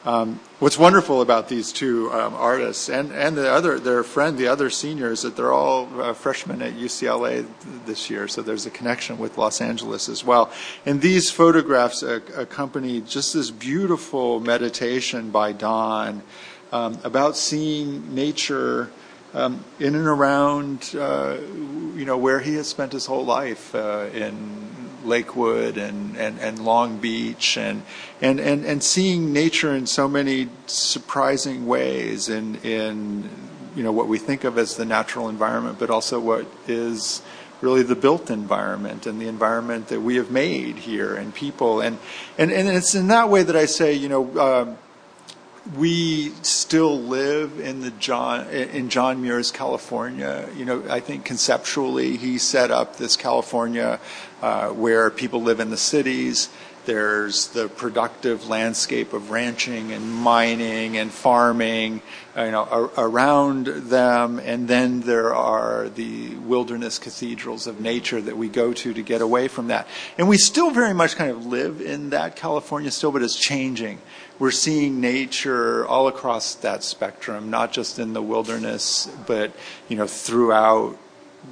[0.05, 4.47] Um, what's wonderful about these two um, artists and, and the other their friend, the
[4.47, 7.45] other seniors, that they're all uh, freshmen at UCLA
[7.85, 10.51] this year, so there's a connection with Los Angeles as well.
[10.85, 16.21] And these photographs accompany just this beautiful meditation by Don
[16.71, 18.91] um, about seeing nature
[19.33, 21.37] um, in and around, uh,
[21.95, 24.76] you know, where he has spent his whole life uh, in
[25.07, 27.83] Lakewood and, and, and Long Beach and,
[28.21, 33.29] and, and, and seeing nature in so many surprising ways in, in
[33.75, 37.21] you know what we think of as the natural environment, but also what is
[37.61, 41.97] really the built environment and the environment that we have made here and people and
[42.37, 44.37] and, and it's in that way that I say you know.
[44.37, 44.75] Uh,
[45.75, 50.47] we still live in the John in John Muir's California.
[50.55, 53.99] You know, I think conceptually he set up this California
[54.41, 56.49] uh, where people live in the cities.
[56.85, 62.01] There's the productive landscape of ranching and mining and farming,
[62.33, 68.37] uh, you know, around them, and then there are the wilderness cathedrals of nature that
[68.37, 69.85] we go to to get away from that.
[70.17, 73.99] And we still very much kind of live in that California still, but it's changing
[74.39, 79.51] we're seeing nature all across that spectrum, not just in the wilderness, but
[79.89, 80.97] you know throughout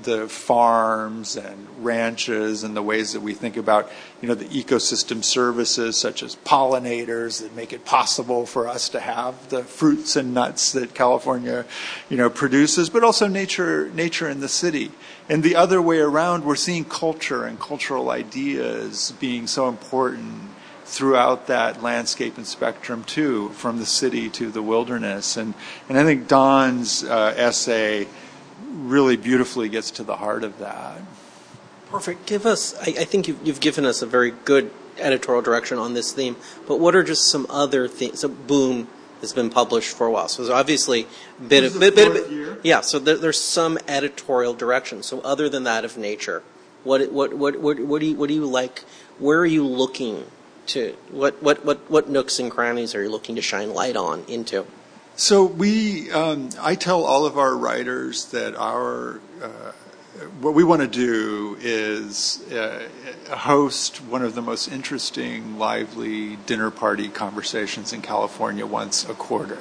[0.04, 3.90] the farms and ranches and the ways that we think about
[4.22, 9.00] you know the ecosystem services such as pollinators that make it possible for us to
[9.00, 11.66] have the fruits and nuts that California
[12.10, 14.92] you know produces but also nature nature in the city.
[15.30, 20.50] And the other way around we're seeing culture and cultural ideas being so important
[20.86, 25.36] throughout that landscape and spectrum too, from the city to the wilderness.
[25.36, 25.54] And
[25.90, 28.08] and I think Don's uh, essay
[28.72, 31.02] really beautifully gets to the heart of that.
[31.90, 32.26] Perfect.
[32.26, 32.76] Give us.
[32.80, 36.36] I, I think you've, you've given us a very good editorial direction on this theme.
[36.68, 38.20] But what are just some other things?
[38.20, 38.88] So Boom
[39.22, 41.08] has been published for a while, so there's obviously
[41.40, 42.82] a bit of bit, bit, bit, yeah.
[42.82, 45.04] So there, there's some editorial direction.
[45.04, 46.44] So other than that of nature,
[46.84, 48.84] what what what what what do you what do you like?
[49.18, 50.26] Where are you looking
[50.68, 54.24] to what, what, what, what nooks and crannies are you looking to shine light on
[54.28, 54.66] into?
[55.16, 59.72] So we, um, I tell all of our writers that our uh,
[60.40, 62.88] what we want to do is uh,
[63.30, 69.60] host one of the most interesting, lively dinner party conversations in California once a quarter.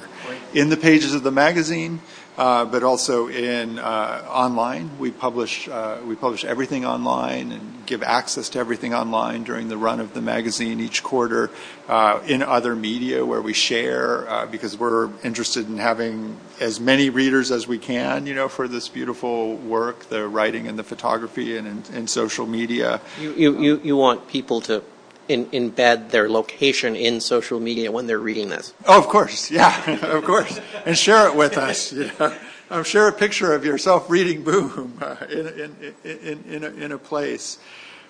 [0.53, 2.01] In the pages of the magazine,
[2.37, 4.97] uh, but also in uh, online.
[4.99, 9.77] We publish uh, we publish everything online and give access to everything online during the
[9.77, 11.49] run of the magazine each quarter.
[11.87, 17.11] Uh, in other media where we share uh, because we're interested in having as many
[17.11, 21.55] readers as we can, you know, for this beautiful work, the writing and the photography
[21.55, 22.99] and in, in social media.
[23.21, 24.83] You, you, you, you want people to
[25.27, 28.73] embed their location in social media when they're reading this.
[28.85, 31.93] Oh, of course, yeah, of course, and share it with us.
[31.93, 32.35] You know?
[32.69, 36.91] um, share a picture of yourself reading Boom uh, in, in, in, in, a, in
[36.91, 37.59] a place.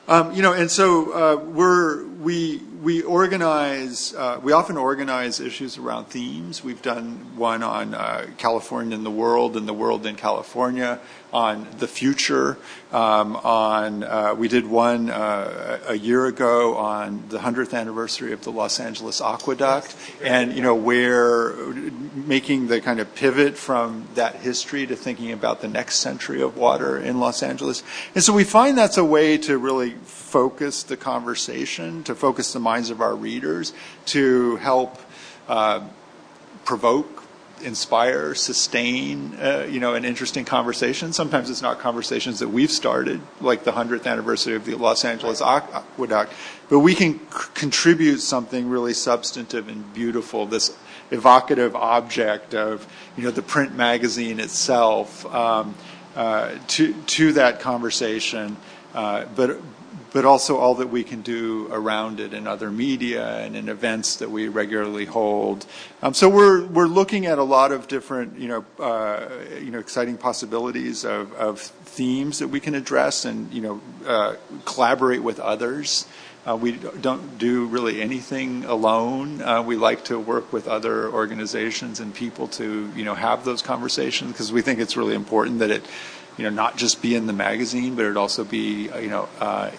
[0.08, 4.14] Um, you know, and so uh, we're we we organize.
[4.14, 6.64] Uh, we often organize issues around themes.
[6.64, 11.00] We've done one on uh, California and the world, and the world in California
[11.34, 12.58] on the future.
[12.94, 18.44] Um, on uh, we did one uh, a year ago on the hundredth anniversary of
[18.44, 21.54] the Los Angeles Aqueduct, and you know where
[22.14, 26.56] making the kind of pivot from that history to thinking about the next century of
[26.56, 27.82] water in Los Angeles.
[28.14, 32.60] And so we find that's a way to really focus the conversation, to focus the
[32.76, 33.72] minds of our readers,
[34.06, 35.00] to help
[35.48, 35.80] uh,
[36.66, 37.24] provoke
[37.64, 41.14] inspire, sustain, uh, you know, an interesting conversation.
[41.14, 45.42] Sometimes it's not conversations that we've started, like the 100th anniversary of the Los Angeles
[45.42, 46.34] Aqueduct,
[46.70, 50.78] but we can c- contribute something really substantive and beautiful, this
[51.12, 55.76] evocative object of, you know, the print magazine itself, um,
[56.18, 58.58] uh, to, to that conversation.
[58.94, 59.62] Uh, but
[60.16, 64.16] but also all that we can do around it in other media and in events
[64.16, 65.66] that we regularly hold.
[66.02, 69.28] Um, so we're we're looking at a lot of different you know uh,
[69.60, 74.36] you know exciting possibilities of, of themes that we can address and you know uh,
[74.64, 76.08] collaborate with others.
[76.48, 79.42] Uh, we don't do really anything alone.
[79.42, 83.64] Uh, we like to work with other organizations and people to, you know, have those
[83.64, 85.84] conversations because we think it's really important that it
[86.38, 89.30] you know, not just be in the magazine, but it'd also be, uh, you know,
[89.40, 89.72] uh,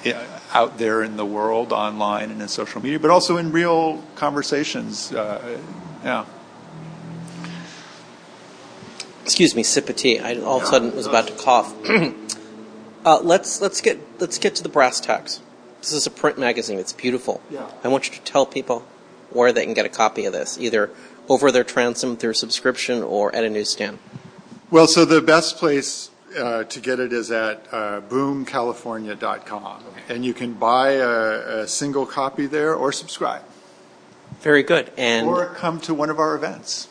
[0.52, 5.12] out there in the world, online and in social media, but also in real conversations.
[5.12, 5.58] Uh,
[6.02, 6.24] yeah.
[9.24, 10.18] Excuse me, sip of tea.
[10.18, 11.74] I all of a sudden was about to cough.
[13.04, 15.40] uh, let's let's get let's get to the brass tacks.
[15.80, 16.78] This is a print magazine.
[16.78, 17.40] It's beautiful.
[17.50, 17.68] Yeah.
[17.84, 18.86] I want you to tell people
[19.30, 20.90] where they can get a copy of this, either
[21.28, 23.98] over their transom through subscription or at a newsstand.
[24.70, 29.84] Well, so the best place uh, to get it is at uh, boomcalifornia.com.
[30.08, 33.42] And you can buy a, a single copy there or subscribe.
[34.40, 34.92] Very good.
[34.96, 36.88] And or come to one of our events.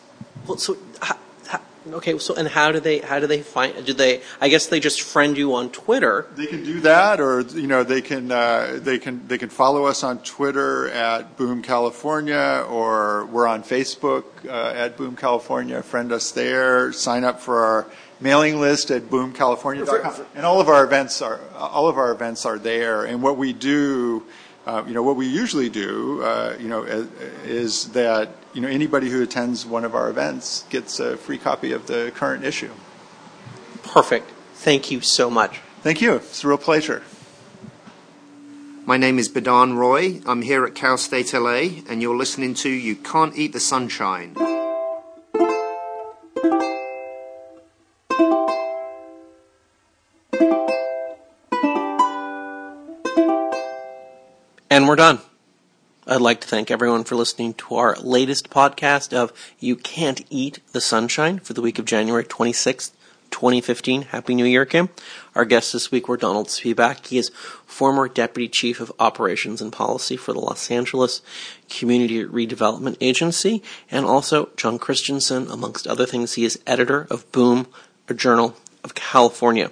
[0.47, 1.17] well, so how,
[1.47, 1.61] how,
[1.93, 3.85] okay, so and how do they how do they find?
[3.85, 4.21] Do they?
[4.41, 6.27] I guess they just friend you on Twitter.
[6.35, 9.85] They can do that, or you know, they can uh, they can they can follow
[9.85, 15.81] us on Twitter at Boom California, or we're on Facebook uh, at Boom California.
[15.83, 16.91] Friend us there.
[16.91, 17.87] Sign up for our
[18.19, 20.25] mailing list at boomcalifornia.com.
[20.35, 23.05] And all of our events are all of our events are there.
[23.05, 24.23] And what we do,
[24.65, 27.07] uh, you know, what we usually do, uh, you know, is,
[27.43, 31.71] is that you know anybody who attends one of our events gets a free copy
[31.71, 32.71] of the current issue.
[33.83, 34.29] Perfect.
[34.55, 35.59] Thank you so much.
[35.81, 36.15] Thank you.
[36.15, 37.03] It's a real pleasure.
[38.85, 40.21] My name is Bidhan Roy.
[40.27, 44.35] I'm here at Cal State LA, and you're listening to You Can't Eat the Sunshine.
[54.95, 55.19] We're done.
[56.07, 60.61] I'd like to thank everyone for listening to our latest podcast of You Can't Eat
[60.71, 62.91] the Sunshine for the week of January 26th,
[63.29, 64.03] 2015.
[64.03, 64.87] Happy New Year, Kim.
[65.35, 67.07] Our guests this week were Donald Spivack.
[67.07, 67.27] He is
[67.65, 71.21] former Deputy Chief of Operations and Policy for the Los Angeles
[71.69, 75.51] Community Redevelopment Agency, and also John Christensen.
[75.51, 77.67] Amongst other things, he is editor of Boom,
[78.07, 79.71] a journal of California.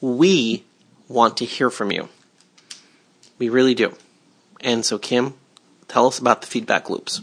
[0.00, 0.64] We
[1.08, 2.08] want to hear from you.
[3.38, 3.96] We really do.
[4.62, 5.34] And so, Kim,
[5.88, 7.22] tell us about the feedback loops.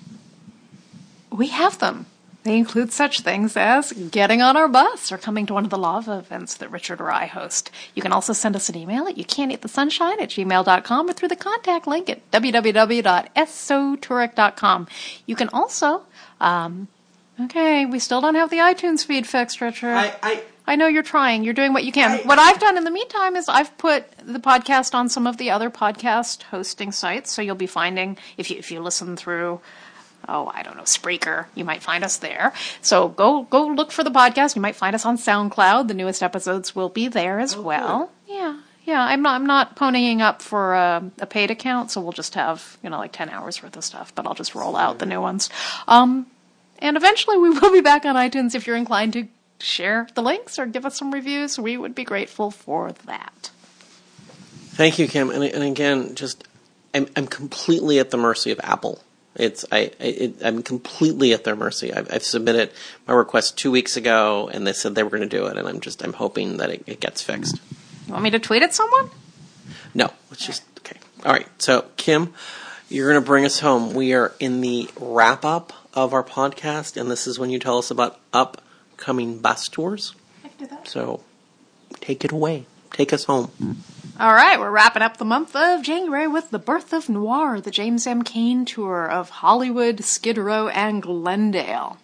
[1.31, 2.05] We have them.
[2.47, 5.77] They include such things as getting on our bus or coming to one of the
[5.77, 7.69] lava events that Richard or I host.
[7.93, 11.87] You can also send us an email at youcan'teatthesunshine at gmail.com or through the contact
[11.87, 14.87] link at www.esotouric.com.
[15.25, 16.03] You can also,
[16.39, 16.87] um,
[17.41, 19.89] okay, we still don't have the iTunes feed fixed, Richard.
[19.89, 20.41] I, I
[20.75, 21.43] know you're trying.
[21.43, 22.11] You're doing what you can.
[22.11, 25.37] I- what I've done in the meantime is I've put the podcast on some of
[25.37, 27.31] the other podcast hosting sites.
[27.31, 29.61] So you'll be finding if you if you listen through,
[30.27, 32.53] oh I don't know Spreaker, you might find us there.
[32.81, 34.55] So go go look for the podcast.
[34.55, 35.87] You might find us on SoundCloud.
[35.87, 38.11] The newest episodes will be there as well.
[38.27, 38.59] Yeah.
[38.85, 39.35] Yeah, I'm not.
[39.35, 42.97] I'm not ponying up for a, a paid account, so we'll just have you know
[42.97, 44.15] like ten hours worth of stuff.
[44.15, 45.49] But I'll just roll out the new ones.
[45.89, 46.25] Um,
[46.79, 49.27] and eventually we will be back on iTunes if you're inclined to
[49.59, 51.57] share the links or give us some reviews.
[51.59, 53.51] We would be grateful for that.
[54.77, 55.29] Thank you, Kim.
[55.29, 56.47] And, and again, just
[56.93, 59.01] I'm, I'm completely at the mercy of Apple.
[59.35, 61.93] It's I, I it, I'm completely at their mercy.
[61.93, 62.71] I've, I've submitted
[63.07, 65.67] my request two weeks ago, and they said they were going to do it, and
[65.67, 67.59] I'm just I'm hoping that it, it gets fixed.
[68.07, 69.11] You want me to tweet at someone?
[69.93, 70.97] No, let's just okay.
[71.23, 71.47] All right.
[71.61, 72.33] So Kim,
[72.89, 73.93] you're going to bring us home.
[73.93, 77.77] We are in the wrap up of our podcast, and this is when you tell
[77.77, 78.19] us about
[78.97, 80.15] upcoming bus tours.
[80.43, 80.87] I can do that.
[80.87, 81.21] So
[82.01, 82.65] take it away.
[82.91, 83.51] Take us home.
[84.19, 87.69] All right, we're wrapping up the month of January with the Birth of Noir, the
[87.69, 88.23] James M.
[88.23, 91.99] Cain tour of Hollywood, Skid Row, and Glendale.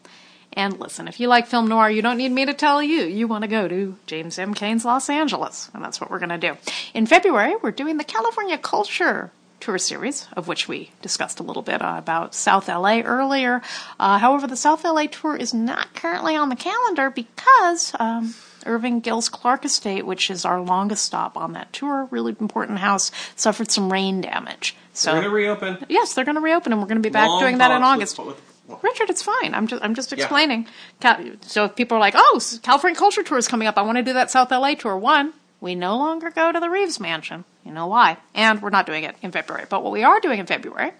[0.56, 3.02] And listen, if you like film noir, you don't need me to tell you.
[3.06, 4.54] You want to go to James M.
[4.54, 6.56] Cain's Los Angeles, and that's what we're going to do.
[6.94, 9.32] In February, we're doing the California Culture
[9.64, 13.62] Tour series, of which we discussed a little bit uh, about South LA earlier.
[14.00, 18.34] Uh, however, the South LA tour is not currently on the calendar because um,
[18.66, 23.10] Irving Gill's Clark Estate, which is our longest stop on that tour, really important house,
[23.38, 24.76] suffered some rain damage.
[24.94, 25.86] So they're going to reopen.
[25.88, 27.84] Yes, they're going to reopen, and we're going to be back Long doing that in
[27.84, 28.18] August.
[28.20, 28.28] with-
[28.68, 29.54] with- Richard, it's fine.
[29.54, 30.68] I'm just I'm just explaining.
[31.02, 33.78] Cal- So if people are like, "Oh, California Culture Tour is coming up.
[33.78, 36.70] I want to do that South LA tour." One, we no longer go to the
[36.70, 37.44] Reeves Mansion.
[37.66, 38.18] You know why?
[38.34, 39.66] And we're not doing it in February.
[39.70, 40.92] But what we are doing in February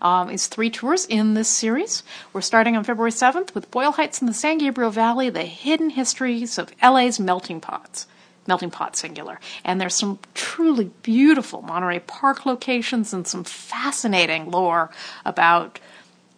[0.00, 2.02] um, is three tours in this series.
[2.32, 5.90] We're starting on February 7th with Boyle Heights in the San Gabriel Valley: The Hidden
[5.90, 8.06] Histories of LA's Melting Pots
[8.46, 9.38] melting pot singular.
[9.64, 14.90] And there's some truly beautiful Monterey Park locations and some fascinating lore
[15.24, 15.78] about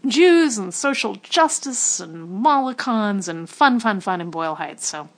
[0.07, 4.87] Jews and social justice and Molokans and fun, fun, fun in Boyle Heights.
[4.87, 5.09] So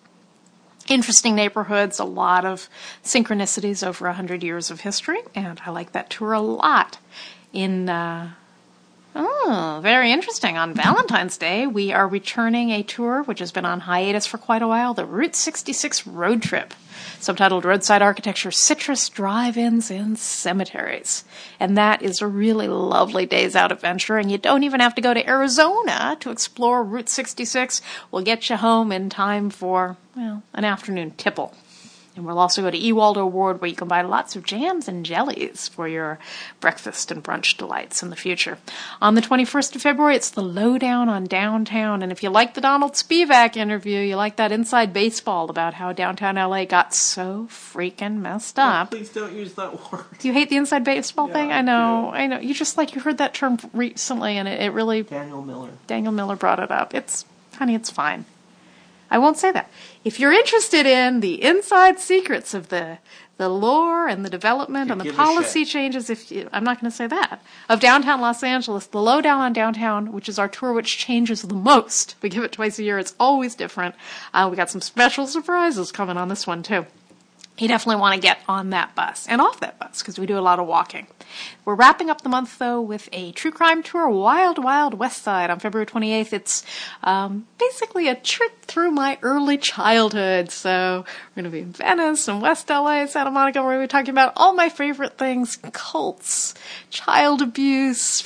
[0.88, 2.68] interesting neighborhoods, a lot of
[3.04, 6.98] synchronicities over a hundred years of history, and I like that tour a lot.
[7.52, 8.32] In uh,
[9.18, 10.58] Oh, very interesting.
[10.58, 14.60] On Valentine's Day, we are returning a tour which has been on hiatus for quite
[14.60, 16.74] a while the Route 66 Road Trip,
[17.18, 21.24] subtitled Roadside Architecture, Citrus Drive Ins, and Cemeteries.
[21.58, 25.00] And that is a really lovely days out adventure, and you don't even have to
[25.00, 27.80] go to Arizona to explore Route 66.
[28.10, 31.54] We'll get you home in time for, well, an afternoon tipple.
[32.16, 35.04] And we'll also go to Ewaldo Ward where you can buy lots of jams and
[35.04, 36.18] jellies for your
[36.60, 38.56] breakfast and brunch delights in the future.
[39.02, 42.02] On the 21st of February, it's the lowdown on downtown.
[42.02, 45.92] And if you like the Donald Spivack interview, you like that inside baseball about how
[45.92, 48.90] downtown LA got so freaking messed up.
[48.92, 50.04] Please don't use that word.
[50.18, 51.52] Do you hate the inside baseball Yeah, thing?
[51.52, 52.16] I I know, do.
[52.16, 52.38] I know.
[52.38, 55.70] You just like you heard that term recently, and it, it really Daniel Miller.
[55.86, 56.94] Daniel Miller brought it up.
[56.94, 57.24] It's
[57.56, 58.24] honey, it's fine.
[59.16, 59.70] I won't say that.
[60.04, 62.98] If you're interested in the inside secrets of the
[63.38, 66.94] the lore and the development and the policy changes, if you, I'm not going to
[66.94, 70.98] say that of downtown Los Angeles, the lowdown on downtown, which is our tour, which
[70.98, 72.14] changes the most.
[72.20, 72.98] We give it twice a year.
[72.98, 73.94] It's always different.
[74.34, 76.84] Uh, we got some special surprises coming on this one too
[77.58, 80.38] you definitely want to get on that bus and off that bus because we do
[80.38, 81.06] a lot of walking.
[81.64, 85.50] We're wrapping up the month though with a true crime tour, Wild Wild West Side,
[85.50, 86.32] on February 28th.
[86.32, 86.64] It's
[87.02, 90.50] um, basically a trip through my early childhood.
[90.50, 91.04] So
[91.34, 93.62] we're going to be in Venice and West LA, Santa Monica.
[93.62, 96.54] Where we're talking about all my favorite things: cults,
[96.90, 98.20] child abuse,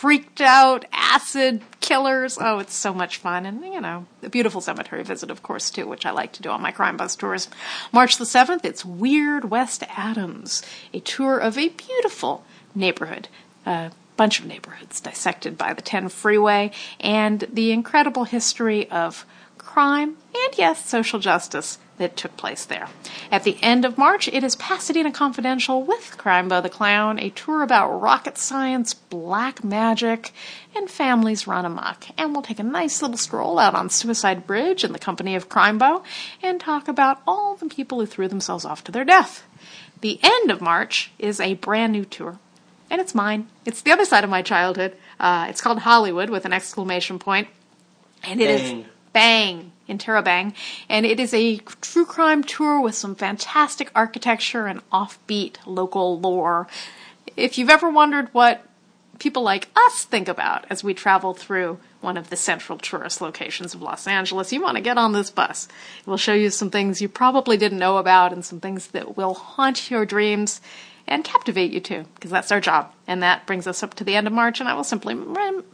[0.00, 2.38] freaked out acid killers.
[2.40, 3.44] Oh, it's so much fun.
[3.44, 6.48] And, you know, a beautiful cemetery visit, of course, too, which I like to do
[6.48, 7.50] on my crime bus tours.
[7.92, 10.62] March the 7th, it's Weird West Adams,
[10.94, 13.28] a tour of a beautiful neighborhood.
[13.66, 19.26] A bunch of neighborhoods dissected by the 10 freeway and the incredible history of
[19.58, 22.88] crime and, yes, social justice that took place there.
[23.30, 27.62] At the end of March, it is Pasadena Confidential with Crimebo the Clown, a tour
[27.62, 30.32] about rocket science, black magic,
[30.74, 32.06] and families run amok.
[32.18, 35.50] And we'll take a nice little stroll out on Suicide Bridge in the company of
[35.50, 36.02] Crimebo
[36.42, 39.44] and talk about all the people who threw themselves off to their death.
[40.00, 42.38] The end of March is a brand new tour.
[42.88, 43.48] And it's mine.
[43.66, 44.96] It's the other side of my childhood.
[45.20, 47.48] Uh, it's called Hollywood with an exclamation point.
[48.24, 49.72] And it is Bang.
[49.88, 50.54] In Terabang.
[50.88, 56.68] And it is a true crime tour with some fantastic architecture and offbeat local lore.
[57.36, 58.64] If you've ever wondered what
[59.18, 63.74] people like us think about as we travel through one of the central tourist locations
[63.74, 65.66] of Los Angeles, you want to get on this bus.
[66.00, 69.16] It will show you some things you probably didn't know about and some things that
[69.16, 70.60] will haunt your dreams
[71.10, 72.94] and captivate you too, because that's our job.
[73.06, 74.60] And that brings us up to the end of March.
[74.60, 75.14] And I will simply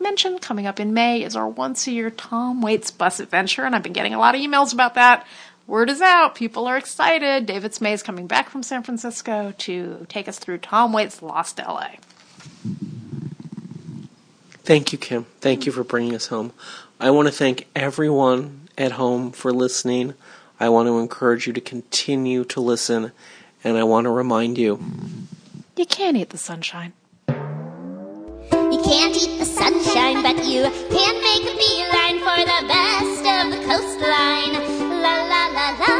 [0.00, 3.64] mention coming up in May is our once a year Tom Waits bus adventure.
[3.64, 5.26] And I've been getting a lot of emails about that.
[5.66, 6.34] Word is out.
[6.34, 7.44] People are excited.
[7.44, 11.58] David Smay is coming back from San Francisco to take us through Tom Waits' Lost
[11.58, 11.88] LA.
[14.62, 15.26] Thank you, Kim.
[15.40, 16.52] Thank you for bringing us home.
[16.98, 20.14] I want to thank everyone at home for listening.
[20.58, 23.12] I want to encourage you to continue to listen,
[23.66, 24.78] and I want to remind you
[25.76, 26.92] You can't eat the sunshine.
[27.28, 30.62] You can't eat the sunshine, but you
[30.96, 34.54] can make a beeline for the best of the coastline.
[35.04, 35.94] La la la la.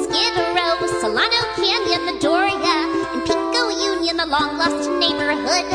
[0.00, 2.76] Skid Row, Solano Canyon, the Doria,
[3.12, 3.62] and Pico
[3.92, 5.68] Union, the long lost neighborhood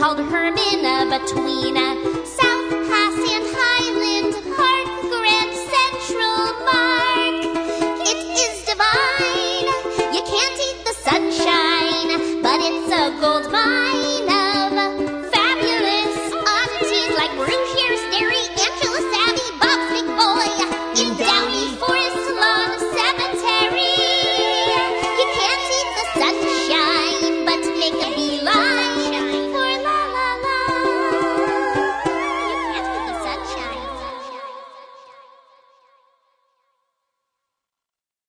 [0.00, 0.82] called Hermon
[1.16, 1.94] between uh,
[2.24, 6.89] South Pas and Highland Park, Grand Central Park.
[12.92, 13.99] A gold mine